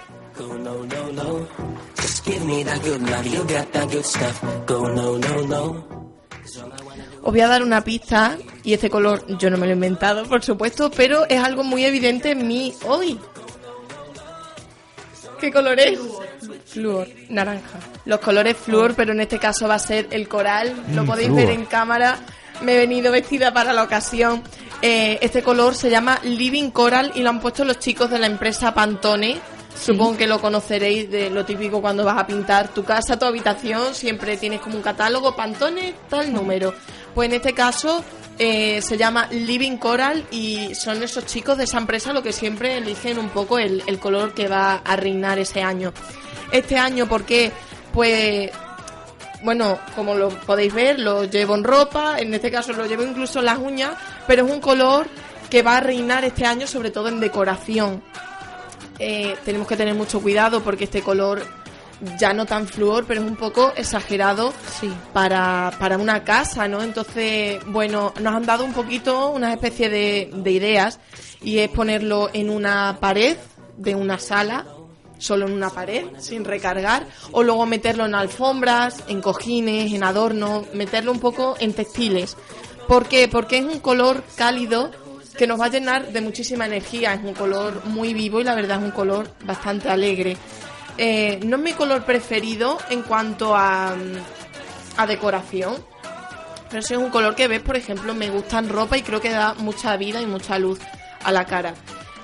Os 7.22 7.32
voy 7.32 7.40
a 7.40 7.48
dar 7.48 7.62
una 7.62 7.82
pista 7.82 8.36
y 8.62 8.74
este 8.74 8.90
color 8.90 9.24
yo 9.38 9.48
no 9.48 9.56
me 9.56 9.64
lo 9.66 9.72
he 9.72 9.74
inventado, 9.74 10.26
por 10.26 10.42
supuesto, 10.42 10.90
pero 10.90 11.24
es 11.30 11.42
algo 11.42 11.64
muy 11.64 11.86
evidente 11.86 12.32
en 12.32 12.46
mí 12.46 12.74
hoy. 12.86 13.18
¿Qué 15.40 15.50
color 15.50 15.80
es? 15.80 15.98
Flúor, 16.72 17.08
naranja. 17.28 17.78
Los 18.04 18.20
colores 18.20 18.56
flúor, 18.56 18.94
pero 18.94 19.12
en 19.12 19.20
este 19.20 19.38
caso 19.38 19.66
va 19.66 19.74
a 19.74 19.78
ser 19.78 20.06
el 20.10 20.28
coral. 20.28 20.74
Lo 20.94 21.02
Mm, 21.02 21.06
podéis 21.06 21.34
ver 21.34 21.50
en 21.50 21.64
cámara. 21.64 22.18
Me 22.62 22.74
he 22.74 22.78
venido 22.78 23.10
vestida 23.10 23.52
para 23.52 23.72
la 23.72 23.82
ocasión. 23.82 24.42
Eh, 24.82 25.18
este 25.20 25.42
color 25.42 25.74
se 25.74 25.90
llama 25.90 26.20
Living 26.22 26.70
Coral 26.70 27.12
y 27.14 27.20
lo 27.22 27.30
han 27.30 27.40
puesto 27.40 27.64
los 27.64 27.78
chicos 27.78 28.10
de 28.10 28.18
la 28.18 28.26
empresa 28.26 28.72
Pantone. 28.72 29.38
Supongo 29.78 30.16
que 30.18 30.26
lo 30.26 30.40
conoceréis 30.40 31.10
de 31.10 31.30
lo 31.30 31.44
típico 31.44 31.80
cuando 31.80 32.04
vas 32.04 32.18
a 32.18 32.26
pintar 32.26 32.68
tu 32.68 32.84
casa, 32.84 33.18
tu 33.18 33.24
habitación, 33.24 33.94
siempre 33.94 34.36
tienes 34.36 34.60
como 34.60 34.76
un 34.76 34.82
catálogo, 34.82 35.34
Pantone, 35.34 35.94
tal 36.08 36.32
número. 36.32 36.74
Pues 37.14 37.28
en 37.30 37.36
este 37.36 37.54
caso 37.54 38.04
eh, 38.38 38.82
se 38.82 38.96
llama 38.98 39.26
Living 39.30 39.76
Coral 39.78 40.24
y 40.30 40.74
son 40.74 41.02
esos 41.02 41.24
chicos 41.26 41.56
de 41.56 41.64
esa 41.64 41.78
empresa 41.78 42.12
lo 42.12 42.22
que 42.22 42.32
siempre 42.32 42.76
eligen 42.76 43.18
un 43.18 43.30
poco 43.30 43.58
el, 43.58 43.82
el 43.86 43.98
color 43.98 44.34
que 44.34 44.48
va 44.48 44.76
a 44.84 44.96
reinar 44.96 45.38
ese 45.38 45.62
año. 45.62 45.92
Este 46.52 46.76
año, 46.78 47.06
¿por 47.08 47.24
qué? 47.24 47.52
Pues 47.92 48.50
bueno, 49.42 49.78
como 49.96 50.14
lo 50.14 50.28
podéis 50.28 50.72
ver, 50.74 50.98
lo 51.00 51.24
llevo 51.24 51.54
en 51.54 51.64
ropa, 51.64 52.18
en 52.18 52.34
este 52.34 52.50
caso 52.50 52.72
lo 52.72 52.86
llevo 52.86 53.02
incluso 53.02 53.38
en 53.38 53.46
las 53.46 53.58
uñas, 53.58 53.92
pero 54.26 54.44
es 54.44 54.52
un 54.52 54.60
color 54.60 55.06
que 55.48 55.62
va 55.62 55.78
a 55.78 55.80
reinar 55.80 56.24
este 56.24 56.44
año 56.44 56.66
sobre 56.66 56.90
todo 56.90 57.08
en 57.08 57.20
decoración. 57.20 58.02
Eh, 58.98 59.34
tenemos 59.44 59.66
que 59.66 59.76
tener 59.76 59.94
mucho 59.94 60.20
cuidado 60.20 60.62
porque 60.62 60.84
este 60.84 61.00
color 61.02 61.42
ya 62.18 62.32
no 62.32 62.46
tan 62.46 62.66
flúor, 62.66 63.04
pero 63.06 63.20
es 63.22 63.26
un 63.26 63.36
poco 63.36 63.72
exagerado 63.76 64.52
Sí. 64.78 64.92
para, 65.12 65.72
para 65.78 65.96
una 65.98 66.22
casa, 66.24 66.68
¿no? 66.68 66.82
Entonces, 66.82 67.60
bueno, 67.66 68.12
nos 68.20 68.34
han 68.34 68.44
dado 68.46 68.64
un 68.64 68.72
poquito 68.72 69.30
una 69.30 69.52
especie 69.52 69.88
de, 69.90 70.30
de 70.32 70.50
ideas 70.50 70.98
y 71.42 71.58
es 71.58 71.68
ponerlo 71.70 72.30
en 72.32 72.50
una 72.50 72.98
pared 73.00 73.36
de 73.76 73.94
una 73.94 74.18
sala, 74.18 74.66
solo 75.20 75.46
en 75.46 75.52
una 75.52 75.70
pared, 75.70 76.06
sin 76.18 76.44
recargar, 76.44 77.06
o 77.30 77.42
luego 77.42 77.66
meterlo 77.66 78.06
en 78.06 78.14
alfombras, 78.14 79.04
en 79.06 79.20
cojines, 79.20 79.92
en 79.92 80.02
adornos, 80.02 80.72
meterlo 80.74 81.12
un 81.12 81.20
poco 81.20 81.54
en 81.60 81.72
textiles. 81.72 82.36
¿Por 82.88 83.06
qué? 83.06 83.28
Porque 83.28 83.58
es 83.58 83.64
un 83.64 83.78
color 83.78 84.24
cálido 84.36 84.90
que 85.38 85.46
nos 85.46 85.60
va 85.60 85.66
a 85.66 85.70
llenar 85.70 86.08
de 86.12 86.20
muchísima 86.20 86.66
energía, 86.66 87.14
es 87.14 87.22
un 87.22 87.34
color 87.34 87.84
muy 87.84 88.12
vivo 88.14 88.40
y 88.40 88.44
la 88.44 88.54
verdad 88.54 88.78
es 88.78 88.84
un 88.84 88.90
color 88.90 89.30
bastante 89.44 89.88
alegre. 89.88 90.36
Eh, 90.98 91.40
no 91.44 91.56
es 91.56 91.62
mi 91.62 91.72
color 91.72 92.04
preferido 92.04 92.78
en 92.90 93.02
cuanto 93.02 93.54
a, 93.54 93.94
a 94.96 95.06
decoración, 95.06 95.76
pero 96.68 96.82
sí 96.82 96.94
es 96.94 97.00
un 97.00 97.10
color 97.10 97.34
que 97.34 97.48
ves, 97.48 97.62
por 97.62 97.76
ejemplo, 97.76 98.14
me 98.14 98.28
gusta 98.30 98.58
en 98.58 98.68
ropa 98.68 98.98
y 98.98 99.02
creo 99.02 99.20
que 99.20 99.30
da 99.30 99.54
mucha 99.54 99.96
vida 99.96 100.20
y 100.20 100.26
mucha 100.26 100.58
luz 100.58 100.78
a 101.24 101.32
la 101.32 101.44
cara. 101.44 101.74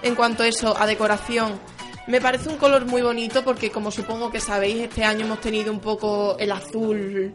En 0.02 0.14
cuanto 0.14 0.42
a 0.42 0.46
eso, 0.46 0.76
a 0.78 0.86
decoración, 0.86 1.58
me 2.06 2.20
parece 2.20 2.48
un 2.48 2.56
color 2.56 2.86
muy 2.86 3.02
bonito 3.02 3.42
porque 3.42 3.70
como 3.70 3.90
supongo 3.90 4.30
que 4.30 4.40
sabéis, 4.40 4.82
este 4.82 5.04
año 5.04 5.24
hemos 5.26 5.40
tenido 5.40 5.72
un 5.72 5.80
poco 5.80 6.36
el 6.38 6.52
azul 6.52 7.34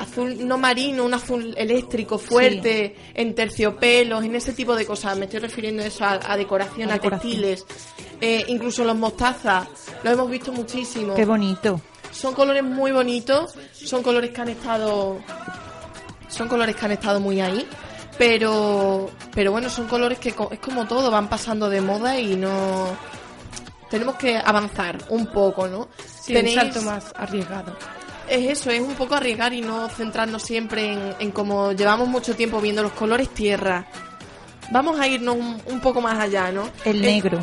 azul 0.00 0.46
no 0.46 0.58
marino, 0.58 1.04
un 1.04 1.14
azul 1.14 1.54
eléctrico 1.56 2.18
fuerte, 2.18 2.96
en 3.14 3.34
terciopelos, 3.34 4.24
en 4.24 4.34
ese 4.34 4.52
tipo 4.52 4.74
de 4.74 4.86
cosas. 4.86 5.16
Me 5.18 5.26
estoy 5.26 5.40
refiriendo 5.40 5.82
a 5.82 5.86
eso, 5.86 6.04
a, 6.04 6.20
a 6.24 6.36
decoración, 6.36 6.90
A 6.90 6.98
textiles. 6.98 7.64
Eh, 8.20 8.44
incluso 8.48 8.84
los 8.84 8.96
mostazas, 8.96 9.68
lo 10.02 10.10
hemos 10.10 10.30
visto 10.30 10.52
muchísimo. 10.52 11.14
Qué 11.14 11.24
bonito. 11.24 11.80
Son 12.10 12.34
colores 12.34 12.64
muy 12.64 12.90
bonitos, 12.90 13.54
son 13.72 14.02
colores 14.02 14.30
que 14.30 14.40
han 14.40 14.48
estado 14.48 15.18
son 16.28 16.48
colores 16.48 16.76
que 16.76 16.84
han 16.84 16.92
estado 16.92 17.20
muy 17.20 17.40
ahí, 17.40 17.66
pero 18.18 19.10
pero 19.34 19.52
bueno, 19.52 19.70
son 19.70 19.86
colores 19.86 20.18
que 20.18 20.30
es 20.30 20.58
como 20.60 20.86
todo, 20.86 21.10
van 21.10 21.28
pasando 21.28 21.68
de 21.70 21.80
moda 21.80 22.18
y 22.18 22.36
no 22.36 22.88
tenemos 23.90 24.16
que 24.16 24.36
avanzar 24.36 24.98
un 25.10 25.26
poco, 25.26 25.66
¿no? 25.68 25.88
Sí, 26.22 26.36
un 26.36 26.48
salto 26.48 26.82
más 26.82 27.12
arriesgado. 27.16 27.76
Es 28.28 28.58
eso, 28.58 28.70
es 28.70 28.80
un 28.80 28.94
poco 28.94 29.14
arriesgar 29.14 29.52
y 29.54 29.60
no 29.62 29.88
centrarnos 29.88 30.42
siempre 30.42 30.92
en, 30.92 31.14
en 31.18 31.30
como 31.30 31.72
llevamos 31.72 32.08
mucho 32.08 32.36
tiempo 32.36 32.60
viendo 32.60 32.82
los 32.82 32.92
colores 32.92 33.30
tierra. 33.30 33.86
Vamos 34.70 35.00
a 35.00 35.08
irnos 35.08 35.34
un, 35.36 35.62
un 35.66 35.80
poco 35.80 36.00
más 36.02 36.18
allá, 36.18 36.52
¿no? 36.52 36.68
El 36.84 36.98
Eh, 37.02 37.06
negro. 37.14 37.40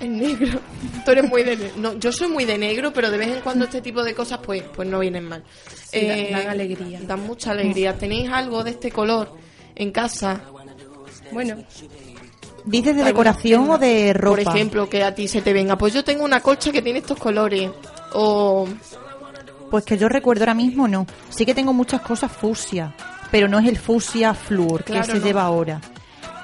el 0.00 0.18
negro. 0.18 0.58
Tú 1.04 1.12
eres 1.12 1.28
muy 1.30 1.44
de 1.44 1.70
no, 1.76 1.94
Yo 1.94 2.10
soy 2.10 2.26
muy 2.26 2.44
de 2.44 2.58
negro, 2.58 2.92
pero 2.92 3.08
de 3.10 3.18
vez 3.18 3.28
en 3.28 3.40
cuando 3.40 3.66
este 3.66 3.80
tipo 3.80 4.02
de 4.02 4.14
cosas 4.14 4.40
pues, 4.42 4.64
pues 4.74 4.88
no 4.88 4.98
vienen 4.98 5.28
mal. 5.28 5.44
Eh, 5.92 6.26
Sí, 6.26 6.32
dan- 6.32 6.42
dan 6.42 6.50
alegría. 6.50 7.00
Dan 7.02 7.20
mucha 7.24 7.52
alegría. 7.52 7.96
¿Tenéis 7.96 8.28
algo 8.32 8.64
de 8.64 8.70
este 8.72 8.90
color 8.90 9.30
en 9.76 9.92
casa? 9.92 10.40
Bueno, 11.30 11.56
¿Dices 12.66 12.96
de 12.96 13.02
¿Alguna 13.02 13.06
decoración 13.32 13.70
o 13.70 13.78
de 13.78 14.12
ropa? 14.12 14.42
Por 14.42 14.54
ejemplo, 14.56 14.88
que 14.90 15.02
a 15.04 15.14
ti 15.14 15.28
se 15.28 15.40
te 15.40 15.52
venga. 15.52 15.76
Pues 15.78 15.94
yo 15.94 16.04
tengo 16.04 16.24
una 16.24 16.40
colcha 16.40 16.72
que 16.72 16.82
tiene 16.82 16.98
estos 16.98 17.18
colores. 17.18 17.70
O 18.12 18.66
Pues 19.70 19.84
que 19.84 19.96
yo 19.96 20.08
recuerdo 20.08 20.42
ahora 20.42 20.54
mismo 20.54 20.86
no. 20.88 21.06
Sí 21.30 21.46
que 21.46 21.54
tengo 21.54 21.72
muchas 21.72 22.00
cosas 22.00 22.30
fucsia, 22.32 22.94
pero 23.30 23.48
no 23.48 23.58
es 23.58 23.66
el 23.66 23.76
fucsia 23.78 24.34
flúor 24.34 24.84
que 24.84 25.02
se 25.04 25.14
no. 25.14 25.24
lleva 25.24 25.42
ahora. 25.42 25.80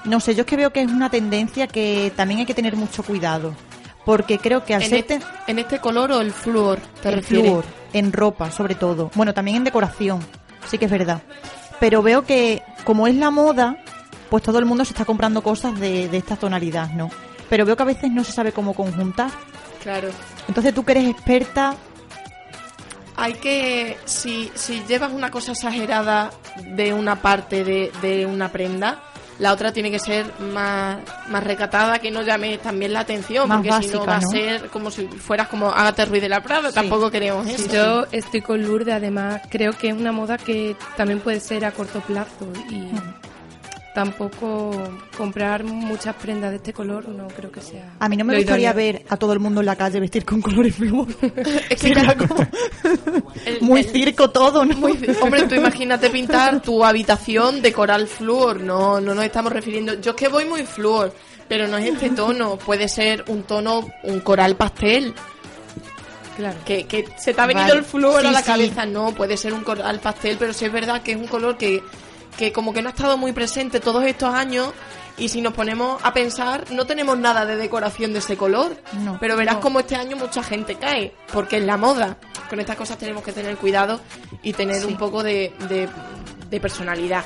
No 0.05 0.19
sé, 0.21 0.35
yo 0.35 0.41
es 0.43 0.47
que 0.47 0.57
veo 0.57 0.71
que 0.73 0.83
es 0.83 0.91
una 0.91 1.11
tendencia 1.11 1.67
que 1.69 2.12
también 2.17 2.41
hay 2.41 2.47
que 2.47 2.55
tener 2.55 2.76
mucho 2.76 3.02
cuidado. 3.02 3.55
Porque 4.05 4.38
creo 4.38 4.64
que 4.64 4.75
al 4.75 4.83
en, 4.83 4.88
ser 4.91 4.99
este, 4.99 5.19
te- 5.21 5.25
en 5.47 5.59
este 5.61 5.79
color 5.79 6.11
o 6.11 6.21
el 6.21 6.33
flúor, 6.33 6.81
¿te 7.02 7.09
el 7.11 7.14
refieres? 7.17 7.47
flúor, 7.49 7.64
en 7.93 8.12
ropa 8.12 8.50
sobre 8.50 8.75
todo. 8.75 9.11
Bueno, 9.14 9.33
también 9.33 9.59
en 9.59 9.64
decoración, 9.64 10.19
sí 10.69 10.76
que 10.79 10.87
es 10.87 10.91
verdad. 10.91 11.23
Pero 11.79 12.02
veo 12.02 12.23
que 12.25 12.62
como 12.85 13.07
es 13.07 13.14
la 13.14 13.31
moda, 13.31 13.76
pues 14.32 14.42
todo 14.42 14.58
el 14.58 14.64
mundo 14.64 14.82
se 14.86 14.92
está 14.94 15.04
comprando 15.04 15.42
cosas 15.42 15.78
de, 15.78 16.08
de 16.08 16.16
esta 16.16 16.36
tonalidad, 16.36 16.88
¿no? 16.92 17.10
Pero 17.50 17.66
veo 17.66 17.76
que 17.76 17.82
a 17.82 17.86
veces 17.86 18.10
no 18.10 18.24
se 18.24 18.32
sabe 18.32 18.50
cómo 18.52 18.72
conjuntar. 18.72 19.30
Claro. 19.82 20.08
Entonces 20.48 20.72
tú 20.72 20.84
que 20.86 20.92
eres 20.92 21.10
experta, 21.10 21.74
Hay 23.14 23.34
que, 23.34 23.98
si, 24.06 24.50
si 24.54 24.82
llevas 24.88 25.12
una 25.12 25.30
cosa 25.30 25.52
exagerada 25.52 26.30
de 26.64 26.94
una 26.94 27.20
parte 27.20 27.62
de, 27.62 27.92
de 28.00 28.24
una 28.24 28.50
prenda, 28.50 29.02
la 29.38 29.52
otra 29.52 29.70
tiene 29.70 29.90
que 29.90 29.98
ser 29.98 30.24
más, 30.40 30.96
más 31.28 31.44
recatada, 31.44 31.98
que 31.98 32.10
no 32.10 32.22
llame 32.22 32.56
también 32.56 32.94
la 32.94 33.00
atención, 33.00 33.46
Más 33.50 33.58
porque 33.58 33.86
si 33.86 33.92
no 33.92 34.06
básica, 34.06 34.12
va 34.12 34.18
¿no? 34.20 34.28
a 34.28 34.30
ser 34.30 34.70
como 34.70 34.90
si 34.90 35.06
fueras 35.08 35.48
como 35.48 35.68
Agatha 35.70 36.06
Ruiz 36.06 36.22
de 36.22 36.30
la 36.30 36.42
Prada, 36.42 36.72
tampoco 36.72 37.10
queremos 37.10 37.46
eso. 37.46 37.70
yo 37.70 38.06
estoy 38.12 38.40
con 38.40 38.62
Lourdes, 38.62 38.94
además 38.94 39.42
creo 39.50 39.74
que 39.74 39.88
es 39.88 39.94
una 39.94 40.10
moda 40.12 40.38
que 40.38 40.74
también 40.96 41.20
puede 41.20 41.38
ser 41.40 41.66
a 41.66 41.72
corto 41.72 42.00
plazo 42.00 42.48
y 42.70 42.76
Hmm. 42.76 43.14
Tampoco 43.94 44.70
comprar 45.16 45.64
muchas 45.64 46.14
prendas 46.16 46.50
de 46.50 46.56
este 46.56 46.72
color 46.72 47.08
no 47.08 47.28
creo 47.28 47.52
que 47.52 47.61
sea. 47.61 47.92
a 47.99 48.08
mí 48.08 48.16
no 48.16 48.25
me 48.25 48.37
gustaría 48.37 48.70
idóneo. 48.70 48.92
ver 48.94 49.04
a 49.08 49.16
todo 49.16 49.32
el 49.34 49.38
mundo 49.38 49.61
en 49.61 49.66
la 49.66 49.76
calle 49.76 50.00
vestir 50.00 50.25
con 50.25 50.40
colores 50.40 50.75
flúor. 50.76 51.08
Es 51.22 51.68
que 51.68 51.76
Sería 51.76 52.14
claro, 52.14 52.26
como 52.28 52.46
el- 53.44 53.61
muy 53.61 53.80
el- 53.80 53.88
circo 53.90 54.30
todo, 54.30 54.64
¿no? 54.64 54.75
Muy- 54.76 54.99
hombre, 55.20 55.42
tú 55.44 55.54
imagínate 55.54 56.08
pintar 56.11 56.61
tu 56.62 56.84
habitación 56.84 57.61
de 57.62 57.72
coral 57.72 58.06
flúor. 58.08 58.61
No, 58.61 59.00
no 59.00 59.14
nos 59.14 59.25
estamos 59.25 59.52
refiriendo. 59.52 59.94
Yo 60.00 60.12
es 60.12 60.16
que 60.16 60.28
voy 60.28 60.44
muy 60.46 60.62
flúor, 60.64 61.14
pero 61.49 61.68
no 61.68 61.76
es 61.76 61.87
este 61.92 62.11
tono. 62.11 62.56
Puede 62.56 62.88
ser 62.88 63.25
un 63.28 63.42
tono, 63.42 63.87
un 64.04 64.20
coral 64.20 64.56
pastel. 64.56 65.14
Claro. 66.37 66.56
Que, 66.64 66.87
que 66.87 67.04
se 67.18 67.34
te 67.34 67.40
ha 67.42 67.46
venido 67.46 67.66
Vale. 67.68 67.78
el 67.80 67.84
flúor 67.84 68.22
Sí, 68.22 68.26
a 68.26 68.32
la 68.32 68.40
sí. 68.40 68.46
cabeza. 68.46 68.87
No, 68.87 69.12
puede 69.12 69.37
ser 69.37 69.52
un 69.52 69.62
coral 69.62 70.00
pastel, 70.00 70.37
pero 70.38 70.54
sí 70.54 70.64
es 70.64 70.72
verdad 70.72 71.02
que 71.02 71.12
es 71.12 71.18
un 71.18 71.26
color 71.26 71.58
que, 71.58 71.82
que 72.36 72.52
como 72.52 72.72
que 72.72 72.82
no 72.82 72.88
ha 72.88 72.92
estado 72.92 73.16
muy 73.16 73.32
presente 73.32 73.80
todos 73.80 74.04
estos 74.04 74.32
años. 74.34 74.72
Y 75.18 75.28
si 75.28 75.42
nos 75.42 75.52
ponemos 75.52 76.00
a 76.02 76.14
pensar, 76.14 76.64
no 76.70 76.86
tenemos 76.86 77.18
nada 77.18 77.44
de 77.44 77.56
decoración 77.56 78.12
de 78.14 78.20
ese 78.20 78.36
color. 78.36 78.74
No. 79.02 79.18
pero 79.20 79.36
verás 79.36 79.56
No. 79.56 79.60
como 79.60 79.80
este 79.80 79.94
año 79.94 80.16
mucha 80.16 80.42
gente 80.42 80.76
cae, 80.76 81.14
porque 81.32 81.58
es 81.58 81.64
la 81.64 81.76
moda. 81.76 82.16
Con 82.48 82.60
estas 82.60 82.76
cosas 82.76 82.96
tenemos 82.96 83.22
que 83.22 83.32
tener 83.32 83.56
cuidado 83.58 84.00
y 84.42 84.54
tener 84.54 84.80
Sí. 84.80 84.86
un 84.86 84.96
poco 84.96 85.22
de, 85.22 85.52
de- 85.68 85.88
de 86.48 86.60
personalidad. 86.60 87.24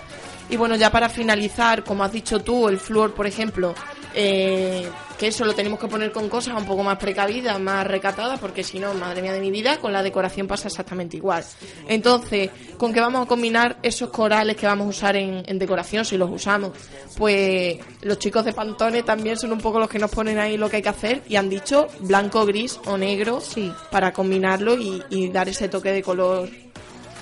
Y 0.49 0.57
bueno, 0.57 0.75
ya 0.77 0.91
para 0.91 1.09
finalizar, 1.09 1.85
como 1.85 2.03
has 2.05 2.13
dicho 2.13 2.41
tú, 2.41 2.69
el 2.69 2.79
flúor, 2.79 3.15
por 3.15 3.27
ejemplo, 3.27 3.75
eh, 4.15 4.89
que 5.19 5.29
eso 5.29 5.45
lo 5.45 5.55
tenemos 5.55 5.79
que 5.79 5.89
poner 5.89 6.13
con 6.13 6.29
cosas 6.29 6.55
un 6.59 6.67
poco 6.67 6.83
más 6.83 6.99
precavidas, 6.99 7.59
más 7.59 7.87
recatadas, 7.87 8.39
porque 8.39 8.63
si 8.63 8.79
no, 8.79 8.93
madre 8.95 9.23
mía 9.23 9.33
de 9.33 9.41
mi 9.41 9.51
vida, 9.51 9.79
con 9.79 9.93
la 9.93 10.03
decoración 10.03 10.47
pasa 10.47 10.69
exactamente 10.69 11.17
igual. 11.17 11.45
Entonces, 11.89 12.51
¿con 12.77 12.93
qué 12.93 13.01
vamos 13.01 13.25
a 13.25 13.29
combinar 13.29 13.79
esos 13.83 14.11
corales 14.11 14.57
que 14.57 14.67
vamos 14.67 14.87
a 14.87 14.91
usar 14.91 15.17
en, 15.17 15.59
decoración, 15.59 16.05
si 16.05 16.17
los 16.17 16.31
usamos? 16.31 16.73
Pues 17.17 17.79
los 18.03 18.19
chicos 18.19 18.45
de 18.45 18.53
Pantone 18.53 19.03
también 19.03 19.39
son 19.39 19.53
un 19.53 19.59
poco 19.59 19.79
los 19.79 19.89
que 19.89 19.99
nos 19.99 20.11
ponen 20.11 20.39
ahí 20.39 20.57
lo 20.57 20.69
que 20.69 20.77
hay 20.77 20.83
que 20.83 20.89
hacer 20.89 21.23
y 21.29 21.37
han 21.37 21.49
dicho 21.49 21.87
blanco, 22.01 22.45
gris 22.45 22.79
o 22.87 22.99
negro 22.99 23.41
sí. 23.41 23.73
para 23.91 24.13
combinarlo 24.13 24.77
y, 24.79 25.31
dar 25.31 25.49
ese 25.49 25.69
toque 25.69 25.91
de 25.91 26.03
color 26.03 26.49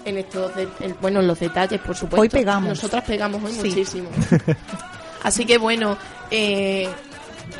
en 0.04 0.18
estos, 0.18 0.52
bueno, 1.00 1.20
en 1.20 1.26
los 1.26 1.40
detalles, 1.40 1.80
por 1.80 1.96
supuesto. 1.96 2.20
Hoy 2.20 2.28
pegamos. 2.28 2.68
Nosotras 2.68 3.04
pegamos 3.04 3.42
hoy 3.42 3.52
muchísimo. 3.52 4.10
Así 5.22 5.46
que 5.46 5.56
bueno, 5.56 5.96
eh, 6.30 6.86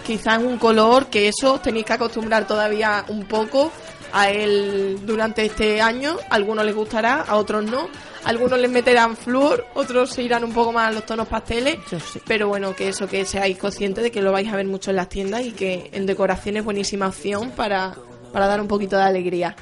quizás 0.06 0.38
un 0.38 0.58
color 0.58 1.06
que 1.06 1.28
eso 1.28 1.60
tenéis 1.60 1.86
que 1.86 1.92
acostumbrar 1.94 2.46
todavía 2.46 3.04
un 3.08 3.24
poco 3.24 3.72
a 4.12 4.30
él 4.30 5.00
durante 5.04 5.44
este 5.44 5.82
año. 5.82 6.16
A 6.30 6.36
algunos 6.36 6.64
les 6.64 6.74
gustará, 6.74 7.20
a 7.22 7.36
otros 7.36 7.64
no. 7.64 7.88
algunos 8.24 8.58
les 8.58 8.70
meterán 8.70 9.16
flúor, 9.16 9.66
otros 9.74 10.10
se 10.10 10.22
irán 10.22 10.44
un 10.44 10.52
poco 10.52 10.72
más 10.72 10.88
a 10.88 10.92
los 10.92 11.04
tonos 11.04 11.28
pasteles. 11.28 11.78
Pero 12.26 12.48
bueno, 12.48 12.74
que 12.74 12.88
eso, 12.88 13.06
que 13.08 13.24
seáis 13.24 13.58
conscientes 13.58 14.04
de 14.04 14.10
que 14.10 14.22
lo 14.22 14.32
vais 14.32 14.50
a 14.50 14.56
ver 14.56 14.66
mucho 14.66 14.90
en 14.90 14.96
las 14.96 15.08
tiendas 15.08 15.44
y 15.44 15.52
que 15.52 15.90
en 15.92 16.06
decoración 16.06 16.56
es 16.56 16.64
buenísima 16.64 17.08
opción 17.08 17.50
para, 17.50 17.94
para 18.32 18.46
dar 18.46 18.60
un 18.60 18.68
poquito 18.68 18.96
de 18.96 19.02
alegría. 19.02 19.56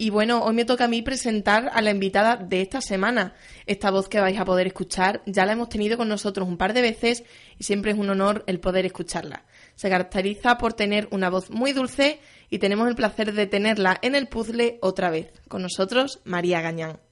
Y 0.00 0.10
bueno, 0.10 0.42
hoy 0.44 0.54
me 0.54 0.64
toca 0.64 0.84
a 0.84 0.88
mí 0.88 1.02
presentar 1.02 1.70
a 1.74 1.82
la 1.82 1.90
invitada 1.90 2.36
de 2.36 2.62
esta 2.62 2.80
semana. 2.80 3.34
Esta 3.66 3.90
voz 3.90 4.08
que 4.08 4.20
vais 4.20 4.38
a 4.38 4.44
poder 4.44 4.68
escuchar 4.68 5.22
ya 5.26 5.44
la 5.44 5.52
hemos 5.52 5.68
tenido 5.68 5.98
con 5.98 6.08
nosotros 6.08 6.48
un 6.48 6.56
par 6.56 6.72
de 6.72 6.82
veces 6.82 7.24
y 7.58 7.64
siempre 7.64 7.90
es 7.90 7.98
un 7.98 8.08
honor 8.08 8.44
el 8.46 8.60
poder 8.60 8.86
escucharla. 8.86 9.44
Se 9.74 9.90
caracteriza 9.90 10.56
por 10.56 10.72
tener 10.72 11.08
una 11.10 11.30
voz 11.30 11.50
muy 11.50 11.72
dulce 11.72 12.20
y 12.48 12.58
tenemos 12.58 12.88
el 12.88 12.94
placer 12.94 13.34
de 13.34 13.46
tenerla 13.46 13.98
en 14.00 14.14
el 14.14 14.28
puzzle 14.28 14.78
otra 14.82 15.10
vez. 15.10 15.32
Con 15.48 15.62
nosotros, 15.62 16.20
María 16.24 16.60
Gañán. 16.60 17.07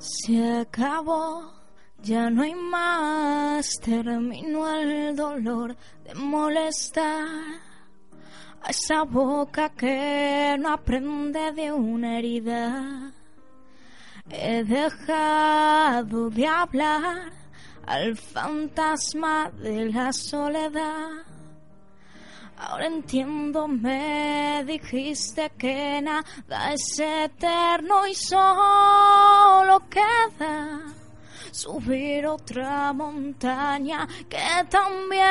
Se 0.00 0.60
acabó, 0.60 1.52
ya 1.98 2.30
no 2.30 2.42
hay 2.42 2.54
más, 2.54 3.68
terminó 3.84 4.66
el 4.74 5.14
dolor 5.14 5.76
de 6.04 6.14
molestar 6.14 7.28
a 8.62 8.70
esa 8.70 9.02
boca 9.02 9.68
que 9.68 10.56
no 10.58 10.72
aprende 10.72 11.52
de 11.52 11.70
una 11.70 12.18
herida. 12.18 13.12
He 14.30 14.64
dejado 14.64 16.30
de 16.30 16.46
hablar 16.46 17.32
al 17.84 18.16
fantasma 18.16 19.50
de 19.50 19.92
la 19.92 20.14
soledad 20.14 21.29
Ahora 22.62 22.86
entiendo, 22.86 23.66
me 23.66 24.62
dijiste 24.66 25.50
que 25.56 26.02
nada 26.02 26.74
es 26.74 26.98
eterno 26.98 28.06
y 28.06 28.14
solo 28.14 29.88
queda 29.88 30.82
subir 31.50 32.26
otra 32.26 32.92
montaña 32.92 34.06
que 34.28 34.44
también 34.68 35.24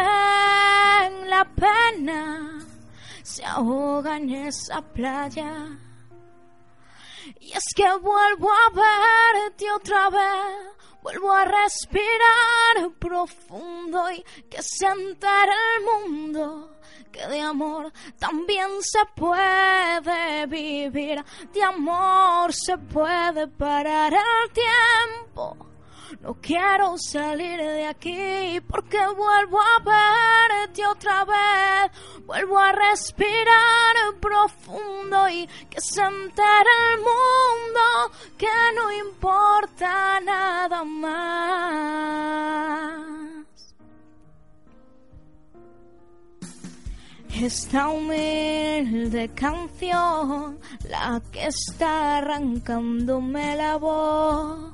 la 1.29 1.47
pena 1.55 2.65
se 3.21 3.45
ahoga 3.45 4.17
en 4.17 4.31
esa 4.31 4.81
playa. 4.81 5.67
Y 7.39 7.51
es 7.51 7.65
que 7.75 7.87
vuelvo 8.01 8.49
a 8.51 8.71
verte 8.73 9.71
otra 9.71 10.09
vez, 10.09 10.73
vuelvo 11.03 11.31
a 11.31 11.45
respirar 11.45 12.89
profundo 12.97 14.11
y 14.11 14.23
que 14.49 14.63
se 14.63 14.87
entere 14.87 15.53
el 15.77 16.09
mundo 16.09 16.78
que 17.11 17.27
de 17.27 17.41
amor 17.41 17.91
también 18.17 18.69
se 18.81 18.99
puede 19.15 20.45
vivir, 20.47 21.23
de 21.53 21.63
amor 21.63 22.53
se 22.53 22.77
puede 22.77 23.47
parar 23.47 24.13
el 24.13 24.51
tiempo. 24.51 25.69
No 26.21 26.33
quiero 26.41 26.97
salir 26.97 27.59
de 27.59 27.85
aquí 27.85 28.59
porque 28.67 28.97
vuelvo 29.15 29.61
a 29.61 29.79
verte 29.79 30.85
otra 30.85 31.23
vez, 31.23 31.91
vuelvo 32.25 32.57
a 32.57 32.71
respirar 32.71 33.95
profundo 34.19 35.29
y 35.29 35.47
que 35.69 35.79
se 35.79 36.01
entere 36.01 36.69
el 36.93 36.99
mundo 36.99 38.11
que 38.37 38.49
no 38.75 38.91
importa 38.91 40.19
nada 40.19 40.83
más. 40.83 42.19
Esta 47.41 47.87
humilde 47.87 49.29
canción, 49.33 50.59
la 50.89 51.21
que 51.31 51.47
está 51.47 52.17
arrancándome 52.17 53.55
la 53.55 53.77
voz, 53.77 54.73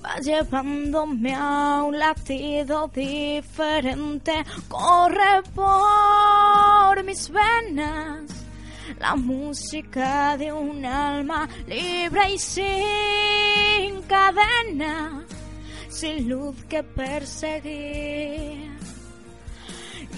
va 0.00 0.16
llevándome 0.20 1.34
a 1.34 1.82
un 1.82 1.98
latido 1.98 2.86
diferente, 2.94 4.44
corre 4.68 5.42
por 5.52 7.02
mis 7.02 7.28
venas 7.28 8.22
la 9.00 9.16
música 9.16 10.36
de 10.36 10.52
un 10.52 10.84
alma 10.84 11.48
libre 11.66 12.34
y 12.34 12.38
sin 12.38 14.00
cadena, 14.06 15.24
sin 15.88 16.28
luz 16.28 16.54
que 16.68 16.84
perseguir 16.84 18.73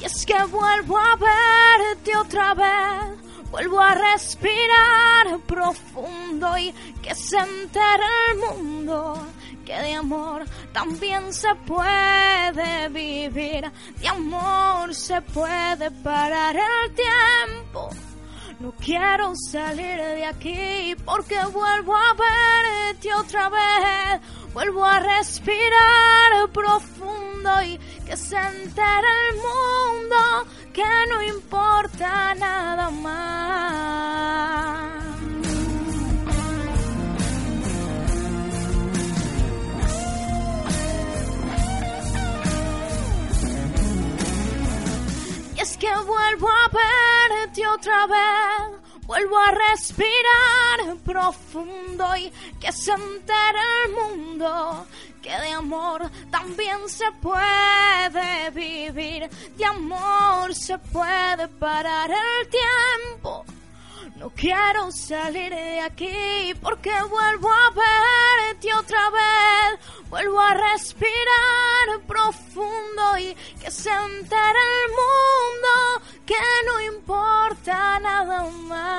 y 0.00 0.04
es 0.04 0.26
que 0.26 0.42
vuelvo 0.44 0.98
a 0.98 1.16
verte 1.16 2.16
otra 2.16 2.54
vez, 2.54 3.50
vuelvo 3.50 3.80
a 3.80 3.94
respirar 3.94 5.38
profundo 5.46 6.58
y 6.58 6.72
que 7.02 7.14
se 7.14 7.38
entere 7.38 8.04
el 8.32 8.38
mundo 8.38 9.26
que 9.66 9.74
de 9.74 9.94
amor 9.94 10.44
también 10.72 11.32
se 11.32 11.52
puede 11.66 12.88
vivir, 12.88 13.70
de 14.00 14.08
amor 14.08 14.94
se 14.94 15.20
puede 15.20 15.90
parar 15.90 16.56
el 16.56 16.94
tiempo. 16.94 17.90
No 18.58 18.72
quiero 18.72 19.34
salir 19.50 19.98
de 19.98 20.24
aquí 20.24 20.96
porque 21.04 21.38
vuelvo 21.52 21.94
a 21.94 22.14
verte 22.14 23.12
otra 23.12 23.50
vez, 23.50 24.20
vuelvo 24.54 24.82
a 24.82 24.98
respirar 24.98 26.48
profundo 26.52 27.62
y 27.62 27.78
que 28.06 28.16
se 28.16 28.36
entere 28.36 29.08
el 29.28 29.36
mundo 29.36 30.46
que 30.72 30.84
no 31.10 31.22
importa 31.22 32.34
nada 32.34 32.90
más. 32.90 34.16
Y 45.56 45.60
es 45.60 45.76
que 45.76 45.94
vuelvo 46.06 46.48
a 46.48 46.65
otra 47.76 48.06
vez 48.06 48.80
vuelvo 49.02 49.38
a 49.38 49.50
respirar 49.50 50.96
profundo 51.04 52.16
y 52.16 52.32
que 52.58 52.72
se 52.72 52.92
el 52.92 53.92
mundo 53.92 54.86
que 55.22 55.30
de 55.30 55.50
amor 55.50 56.10
también 56.30 56.78
se 56.88 57.04
puede 57.20 58.50
vivir, 58.50 59.28
de 59.56 59.64
amor 59.64 60.54
se 60.54 60.78
puede 60.78 61.48
parar 61.48 62.10
el 62.10 62.48
tiempo. 62.48 63.44
No 64.16 64.30
quiero 64.30 64.90
salir 64.92 65.54
de 65.54 65.80
aquí 65.80 66.54
porque 66.62 66.90
vuelvo 67.10 67.50
a 67.52 67.70
verte 67.70 68.72
otra 68.72 69.10
vez, 69.10 70.08
vuelvo 70.08 70.40
a 70.40 70.54
respirar 70.54 72.00
profundo 72.06 73.18
y 73.18 73.34
que 73.60 73.70
se 73.70 73.90
entere 73.90 74.58
el 74.84 74.90
mundo 74.90 76.02
que 76.24 76.34
no 76.64 76.80
importa 76.94 78.00
nada 78.00 78.50
más. 78.68 78.96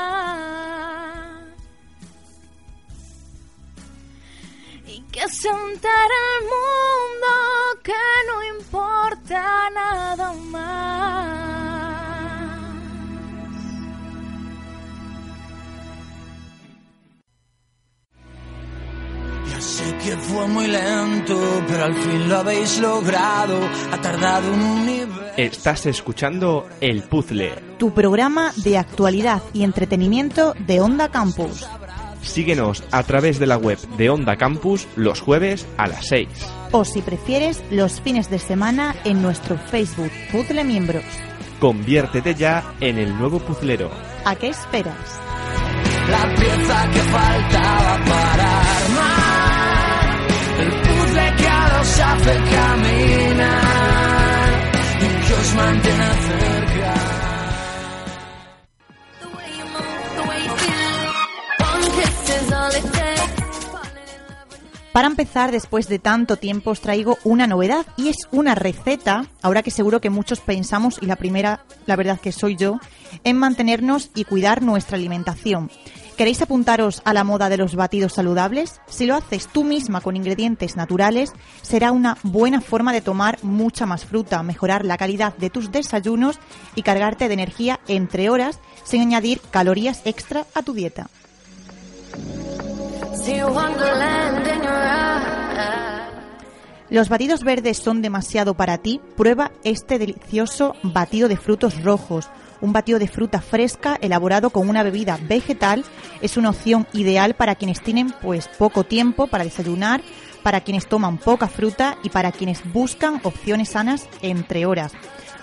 Y 4.86 5.01
que 5.12 5.27
se 5.30 5.49
entere 5.49 6.15
el 6.38 6.43
mundo 6.43 7.82
que 7.84 7.93
no 8.27 8.43
importa 8.56 9.69
nada 9.71 10.34
más. 10.34 10.87
Que 20.08 20.15
fue 20.15 20.48
muy 20.48 20.67
lento, 20.67 21.38
pero 21.67 21.84
al 21.84 21.93
fin 21.93 22.30
lo 22.30 22.38
habéis 22.38 22.80
logrado. 22.80 23.60
Ha 23.91 24.00
tardado 24.00 24.54
un 24.54 24.62
universo. 24.62 25.34
Estás 25.36 25.86
escuchando 25.86 26.65
El 26.80 27.04
Puzzle. 27.04 27.56
Tu 27.78 27.93
programa 27.93 28.54
de 28.56 28.78
actualidad 28.78 29.43
y 29.52 29.63
entretenimiento 29.63 30.54
de 30.65 30.80
Onda 30.80 31.10
Campus. 31.10 31.67
Síguenos 32.22 32.86
a 32.91 33.04
través 33.04 33.38
de 33.38 33.48
la 33.48 33.58
web 33.58 33.78
de 33.98 34.10
Onda 34.10 34.38
Campus 34.38 34.88
los 34.96 35.20
jueves 35.20 35.67
a 35.76 35.88
las 35.88 36.08
6. 36.08 36.30
O 36.72 36.86
si 36.86 37.02
prefieres, 37.02 37.62
los 37.70 38.00
fines 38.00 38.30
de 38.30 38.39
semana 38.39 38.96
en 39.04 39.22
nuestro 39.22 39.58
Facebook 39.58 40.12
Puzzle 40.32 40.63
Miembros. 40.63 41.04
Conviértete 41.60 42.34
ya 42.34 42.63
en 42.80 42.98
el 42.98 43.17
nuevo 43.17 43.39
puzzlero. 43.39 43.91
¿A 44.24 44.38
qué 44.38 44.48
esperas? 44.48 45.20
La 46.10 46.34
pieza 46.34 46.91
que 46.91 47.00
faltaba 47.00 48.06
para 48.06 48.78
armar. 48.78 49.16
Caminar 51.98 53.48
y 55.00 55.08
que 55.26 55.34
os 55.34 55.48
cerca. 55.48 56.94
Para 64.98 65.08
empezar, 65.08 65.52
después 65.52 65.88
de 65.88 66.00
tanto 66.00 66.38
tiempo, 66.38 66.72
os 66.72 66.82
traigo 66.82 67.18
una 67.24 67.46
novedad 67.46 67.86
y 67.98 68.10
es 68.10 68.28
una 68.32 68.56
receta, 68.56 69.26
ahora 69.44 69.62
que 69.62 69.70
seguro 69.70 70.02
que 70.02 70.10
muchos 70.10 70.40
pensamos, 70.40 70.98
y 71.02 71.06
la 71.06 71.16
primera, 71.16 71.66
la 71.86 71.96
verdad 71.96 72.20
que 72.20 72.32
soy 72.32 72.56
yo, 72.56 72.80
en 73.24 73.38
mantenernos 73.38 74.10
y 74.16 74.24
cuidar 74.24 74.64
nuestra 74.64 74.98
alimentación. 74.98 75.70
¿Queréis 76.17 76.41
apuntaros 76.41 77.03
a 77.06 77.13
la 77.13 77.23
moda 77.23 77.47
de 77.47 77.58
los 77.58 77.75
batidos 77.75 78.13
saludables? 78.13 78.82
Si 78.88 79.06
lo 79.06 79.13
haces 79.13 79.47
tú 79.47 79.63
misma 79.63 80.01
con 80.01 80.15
ingredientes 80.15 80.75
naturales, 80.75 81.32
será 81.62 81.91
una 81.91 82.17
buena 82.23 82.60
forma 82.60 82.91
de 82.91 83.01
tomar 83.01 83.38
mucha 83.43 83.86
más 83.86 84.03
fruta, 84.03 84.41
mejorar 84.41 84.84
la 84.84 84.97
calidad 84.97 85.38
de 85.38 85.51
tus 85.51 85.71
desayunos 85.71 86.39
y 86.73 86.82
cargarte 86.82 87.27
de 87.27 87.36
energía 87.36 87.80
entre 87.88 88.32
horas 88.32 88.60
sin 88.84 89.01
añadir 89.01 89.41
calorías 89.51 90.01
extra 90.06 90.47
a 90.56 90.63
tu 90.63 90.73
dieta. 90.73 91.08
¿Los 96.89 97.10
batidos 97.10 97.43
verdes 97.43 97.77
son 97.77 98.01
demasiado 98.01 98.56
para 98.56 98.80
ti? 98.80 98.99
Prueba 99.15 99.51
este 99.63 99.99
delicioso 99.99 100.73
batido 100.82 101.30
de 101.30 101.38
frutos 101.38 101.84
rojos. 101.84 102.27
Un 102.60 102.74
batido 102.74 103.00
de 103.00 103.08
fruta 103.08 103.41
fresca 103.41 103.98
elaborado 104.02 104.50
con 104.50 104.70
una 104.70 104.84
bebida 104.84 105.20
vegetal 105.22 105.86
es 106.22 106.38
una 106.38 106.50
opción 106.50 106.88
ideal 106.93 107.36
para 107.36 107.56
quienes 107.56 107.82
tienen 107.82 108.13
pues 108.22 108.48
poco 108.48 108.84
tiempo 108.84 109.28
para 109.28 109.43
desayunar, 109.43 110.02
para 110.43 110.62
quienes 110.62 110.88
toman 110.88 111.17
poca 111.17 111.48
fruta 111.48 111.98
y 112.04 112.10
para 112.10 112.32
quienes 112.32 112.62
buscan 112.72 113.22
opciones 113.24 113.70
sanas 113.70 114.08
entre 114.22 114.65
horas. 114.65 114.93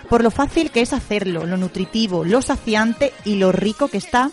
Por 0.09 0.23
lo 0.23 0.31
fácil 0.31 0.71
que 0.71 0.83
es 0.83 0.93
hacerlo, 0.93 1.47
lo 1.47 1.57
nutritivo, 1.57 2.25
lo 2.25 2.43
saciante 2.43 3.13
y 3.25 3.37
lo 3.37 3.53
rico 3.53 3.89
que 3.89 3.99
está, 3.99 4.31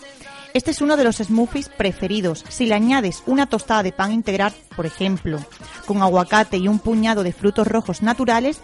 este 0.54 0.70
es 0.70 0.82
uno 0.82 0.98
de 0.98 1.04
los 1.04 1.16
smoothies 1.16 1.70
preferidos. 1.70 2.44
Si 2.48 2.66
le 2.66 2.74
añades 2.74 3.22
una 3.24 3.46
tostada 3.46 3.82
de 3.82 3.92
pan 3.92 4.12
integral, 4.12 4.52
por 4.76 4.84
ejemplo, 4.84 5.38
con 5.86 6.02
aguacate 6.02 6.58
y 6.58 6.68
un 6.68 6.78
puñado 6.78 7.22
de 7.22 7.32
frutos 7.32 7.66
rojos 7.66 8.02
naturales, 8.02 8.60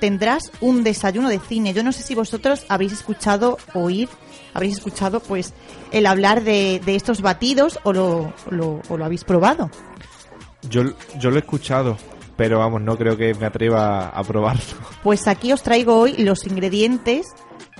tendrás 0.00 0.50
un 0.60 0.82
desayuno 0.82 1.28
de 1.28 1.38
cine. 1.38 1.72
Yo 1.72 1.82
no 1.84 1.92
sé 1.92 2.02
si 2.02 2.14
vosotros 2.14 2.64
habéis 2.68 2.92
escuchado 2.92 3.58
oír, 3.74 4.08
habréis 4.54 4.74
escuchado 4.78 5.20
pues 5.20 5.52
el 5.92 6.06
hablar 6.06 6.42
de, 6.42 6.80
de 6.84 6.96
estos 6.96 7.20
batidos 7.22 7.78
o 7.84 7.92
lo, 7.92 8.32
lo- 8.50 8.80
o 8.88 8.96
lo 8.96 9.04
habéis 9.04 9.24
probado. 9.24 9.70
Yo, 10.68 10.82
yo 11.18 11.30
lo 11.30 11.36
he 11.36 11.40
escuchado, 11.40 11.96
pero 12.36 12.58
vamos, 12.58 12.82
no 12.82 12.96
creo 12.98 13.16
que 13.16 13.34
me 13.34 13.46
atreva 13.46 14.08
a 14.08 14.22
probarlo. 14.24 14.62
Pues 15.02 15.26
aquí 15.28 15.52
os 15.52 15.62
traigo 15.62 15.96
hoy 15.98 16.14
los 16.18 16.46
ingredientes 16.46 17.26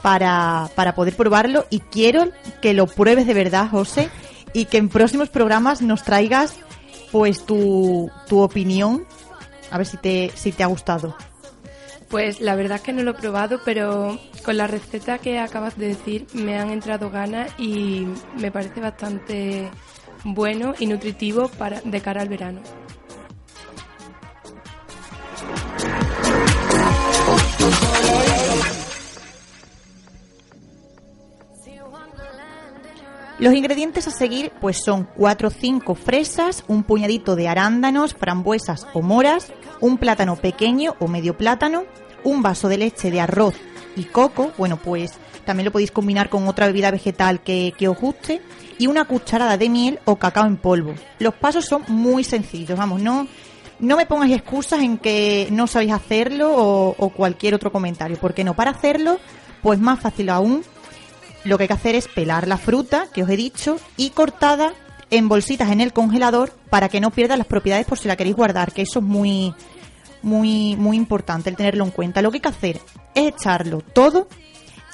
para, 0.02 0.70
para 0.74 0.94
poder 0.94 1.14
probarlo 1.16 1.66
y 1.70 1.80
quiero 1.80 2.28
que 2.62 2.72
lo 2.74 2.86
pruebes 2.86 3.26
de 3.26 3.34
verdad, 3.34 3.68
José, 3.70 4.08
y 4.52 4.64
que 4.64 4.78
en 4.78 4.88
próximos 4.88 5.28
programas 5.28 5.82
nos 5.82 6.02
traigas 6.04 6.54
pues 7.12 7.44
tu, 7.44 8.10
tu 8.28 8.40
opinión, 8.40 9.04
a 9.70 9.76
ver 9.78 9.86
si 9.86 9.96
te, 9.98 10.30
si 10.34 10.52
te 10.52 10.62
ha 10.62 10.66
gustado. 10.66 11.14
Pues 12.10 12.40
la 12.40 12.56
verdad 12.56 12.78
es 12.78 12.82
que 12.82 12.92
no 12.92 13.04
lo 13.04 13.12
he 13.12 13.14
probado, 13.14 13.60
pero 13.64 14.18
con 14.44 14.56
la 14.56 14.66
receta 14.66 15.18
que 15.18 15.38
acabas 15.38 15.78
de 15.78 15.88
decir 15.88 16.26
me 16.34 16.58
han 16.58 16.70
entrado 16.70 17.08
ganas 17.08 17.52
y 17.56 18.04
me 18.36 18.50
parece 18.50 18.80
bastante 18.80 19.70
bueno 20.24 20.74
y 20.80 20.86
nutritivo 20.86 21.48
para 21.48 21.80
de 21.80 22.00
cara 22.00 22.22
al 22.22 22.28
verano. 22.28 22.60
Los 33.40 33.54
ingredientes 33.54 34.06
a 34.06 34.10
seguir 34.10 34.52
pues 34.60 34.82
son 34.84 35.08
4 35.16 35.48
o 35.48 35.50
5 35.50 35.94
fresas, 35.94 36.62
un 36.68 36.82
puñadito 36.82 37.36
de 37.36 37.48
arándanos, 37.48 38.12
frambuesas 38.12 38.86
o 38.92 39.00
moras, 39.00 39.50
un 39.80 39.96
plátano 39.96 40.36
pequeño 40.36 40.94
o 40.98 41.08
medio 41.08 41.38
plátano, 41.38 41.84
un 42.22 42.42
vaso 42.42 42.68
de 42.68 42.76
leche 42.76 43.10
de 43.10 43.22
arroz 43.22 43.54
y 43.96 44.04
coco, 44.04 44.52
bueno 44.58 44.76
pues 44.76 45.14
también 45.46 45.64
lo 45.64 45.72
podéis 45.72 45.90
combinar 45.90 46.28
con 46.28 46.48
otra 46.48 46.66
bebida 46.66 46.90
vegetal 46.90 47.40
que, 47.42 47.72
que 47.78 47.88
os 47.88 47.98
guste, 47.98 48.42
y 48.76 48.88
una 48.88 49.06
cucharada 49.06 49.56
de 49.56 49.70
miel 49.70 49.98
o 50.04 50.16
cacao 50.16 50.46
en 50.46 50.58
polvo. 50.58 50.94
Los 51.18 51.32
pasos 51.32 51.64
son 51.64 51.82
muy 51.88 52.24
sencillos, 52.24 52.78
vamos, 52.78 53.00
no, 53.00 53.26
no 53.78 53.96
me 53.96 54.04
pongáis 54.04 54.36
excusas 54.36 54.82
en 54.82 54.98
que 54.98 55.48
no 55.50 55.66
sabéis 55.66 55.92
hacerlo 55.92 56.54
o, 56.54 56.94
o 56.98 57.08
cualquier 57.08 57.54
otro 57.54 57.72
comentario, 57.72 58.18
porque 58.20 58.44
no, 58.44 58.54
para 58.54 58.72
hacerlo 58.72 59.18
pues 59.62 59.78
más 59.78 59.98
fácil 59.98 60.28
aún 60.28 60.62
lo 61.44 61.56
que 61.56 61.64
hay 61.64 61.68
que 61.68 61.74
hacer 61.74 61.94
es 61.94 62.08
pelar 62.08 62.46
la 62.46 62.58
fruta, 62.58 63.06
que 63.12 63.22
os 63.22 63.30
he 63.30 63.36
dicho, 63.36 63.78
y 63.96 64.10
cortada 64.10 64.72
en 65.10 65.28
bolsitas 65.28 65.70
en 65.70 65.80
el 65.80 65.92
congelador 65.92 66.52
para 66.70 66.88
que 66.88 67.00
no 67.00 67.10
pierda 67.10 67.36
las 67.36 67.46
propiedades 67.46 67.86
por 67.86 67.98
si 67.98 68.08
la 68.08 68.16
queréis 68.16 68.36
guardar, 68.36 68.72
que 68.72 68.82
eso 68.82 69.00
es 69.00 69.04
muy, 69.04 69.54
muy, 70.22 70.76
muy 70.76 70.96
importante 70.96 71.50
el 71.50 71.56
tenerlo 71.56 71.84
en 71.84 71.90
cuenta. 71.90 72.22
Lo 72.22 72.30
que 72.30 72.36
hay 72.36 72.42
que 72.42 72.48
hacer 72.48 72.80
es 73.14 73.28
echarlo 73.28 73.80
todo 73.80 74.28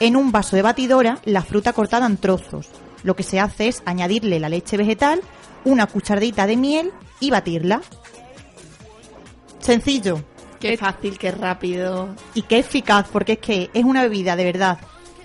en 0.01 0.17
un 0.17 0.33
vaso 0.33 0.57
de 0.57 0.63
batidora, 0.63 1.19
la 1.25 1.43
fruta 1.43 1.73
cortada 1.73 2.07
en 2.07 2.17
trozos. 2.17 2.69
Lo 3.03 3.15
que 3.17 3.23
se 3.23 3.41
hace 3.41 3.69
es 3.69 3.83
añadirle 3.85 4.41
la 4.41 4.49
leche 4.49 4.77
vegetal, 4.77 5.21
una 5.65 5.87
cucharadita 5.87 6.47
de 6.47 6.57
miel 6.57 6.93
y 7.21 7.31
batirla. 7.31 7.83
Sencillo 9.59 10.23
Qué 10.61 10.77
fácil, 10.77 11.19
qué 11.19 11.31
rápido. 11.31 12.09
y 12.35 12.43
qué 12.43 12.59
eficaz, 12.59 13.09
porque 13.13 13.33
es 13.33 13.39
que 13.39 13.71
es 13.75 13.85
una 13.85 14.03
bebida 14.03 14.37
de 14.37 14.45
verdad 14.45 14.79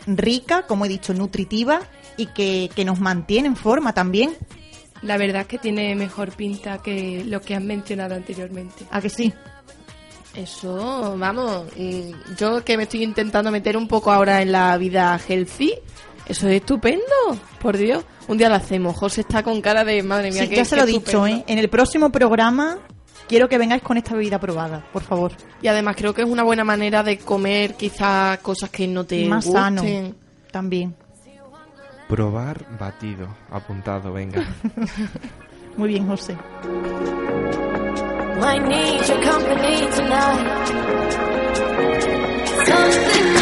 rica, 0.07 0.63
como 0.67 0.85
he 0.85 0.89
dicho, 0.89 1.13
nutritiva 1.13 1.81
y 2.17 2.27
que, 2.27 2.69
que 2.75 2.85
nos 2.85 2.99
mantiene 2.99 3.47
en 3.47 3.55
forma 3.55 3.93
también. 3.93 4.31
La 5.01 5.17
verdad 5.17 5.41
es 5.41 5.47
que 5.47 5.57
tiene 5.57 5.95
mejor 5.95 6.31
pinta 6.31 6.77
que 6.79 7.23
lo 7.25 7.41
que 7.41 7.55
han 7.55 7.65
mencionado 7.65 8.13
anteriormente. 8.15 8.85
¿A 8.91 9.01
que 9.01 9.09
sí? 9.09 9.33
Eso, 10.35 11.15
vamos, 11.17 11.65
yo 12.37 12.63
que 12.63 12.77
me 12.77 12.83
estoy 12.83 13.03
intentando 13.03 13.51
meter 13.51 13.75
un 13.75 13.87
poco 13.87 14.11
ahora 14.11 14.41
en 14.41 14.53
la 14.53 14.77
vida 14.77 15.19
healthy, 15.27 15.73
eso 16.25 16.47
es 16.47 16.55
estupendo, 16.61 17.03
por 17.61 17.75
Dios. 17.77 18.05
Un 18.29 18.37
día 18.37 18.47
lo 18.47 18.55
hacemos. 18.55 18.95
José 18.95 19.21
está 19.21 19.43
con 19.43 19.59
cara 19.59 19.83
de 19.83 20.01
madre 20.03 20.31
mía. 20.31 20.43
Sí, 20.43 20.49
qué- 20.49 20.55
ya 20.55 20.63
se 20.65 20.75
qué 20.75 20.81
lo 20.81 20.83
he 20.83 20.91
dicho, 20.91 20.99
estupendo". 21.25 21.37
¿eh? 21.39 21.43
En 21.47 21.57
el 21.57 21.69
próximo 21.69 22.11
programa 22.11 22.77
quiero 23.27 23.47
que 23.49 23.57
vengáis 23.57 23.81
con 23.81 23.97
esta 23.97 24.13
bebida 24.13 24.39
probada, 24.39 24.83
por 24.91 25.03
favor. 25.03 25.31
Y 25.61 25.67
además 25.67 25.95
creo 25.97 26.13
que 26.13 26.21
es 26.21 26.27
una 26.27 26.43
buena 26.43 26.63
manera 26.63 27.03
de 27.03 27.17
comer 27.17 27.75
quizás 27.75 28.39
cosas 28.39 28.69
que 28.69 28.87
no 28.87 29.05
te 29.05 29.25
Más 29.25 29.45
gusten. 29.45 29.61
sano 29.63 29.83
también. 30.51 30.95
Probar 32.07 32.65
batido. 32.77 33.27
Apuntado, 33.49 34.11
venga. 34.11 34.43
Muy 35.77 35.89
bien, 35.89 36.05
José. 36.07 36.35
Might 38.41 38.63
need 38.67 39.01
your 39.07 39.21
company 39.23 39.87
tonight. 39.95 40.67
Something 42.65 43.40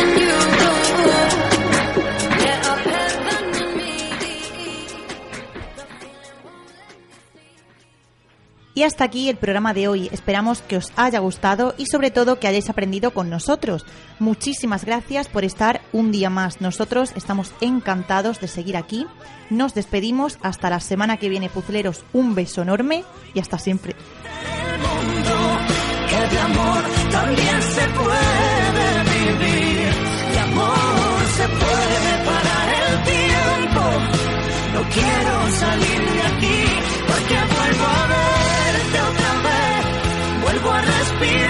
Y 8.74 8.84
hasta 8.84 9.04
aquí 9.04 9.30
el 9.30 9.38
programa 9.38 9.74
de 9.74 9.88
hoy. 9.88 10.10
Esperamos 10.12 10.62
que 10.62 10.78
os 10.78 10.92
haya 10.96 11.20
gustado 11.20 11.74
y 11.78 11.88
sobre 11.88 12.12
todo 12.12 12.40
que 12.40 12.48
hayáis 12.48 12.70
aprendido 12.70 13.12
con 13.12 13.30
nosotros. 13.30 13.86
Muchísimas 14.20 14.86
gracias 14.86 15.28
por 15.28 15.44
estar 15.44 15.82
un 15.92 16.12
día 16.12 16.30
más. 16.30 16.62
Nosotros 16.62 17.12
estamos 17.16 17.54
encantados 17.62 18.40
de 18.40 18.48
seguir 18.48 18.78
aquí. 18.78 19.06
Nos 19.50 19.74
despedimos 19.74 20.38
hasta 20.42 20.70
la 20.70 20.80
semana 20.80 21.18
que 21.18 21.30
viene, 21.30 21.50
puzleros. 21.50 22.04
Un 22.14 22.36
beso 22.36 22.62
enorme 22.62 23.04
y 23.34 23.40
hasta 23.40 23.58
siempre. 23.58 23.96
No 34.74 34.90
quiero 34.90 35.52
salir 35.52 35.99
vuelvo 40.62 40.72
a 40.72 40.82
respirar. 40.82 41.49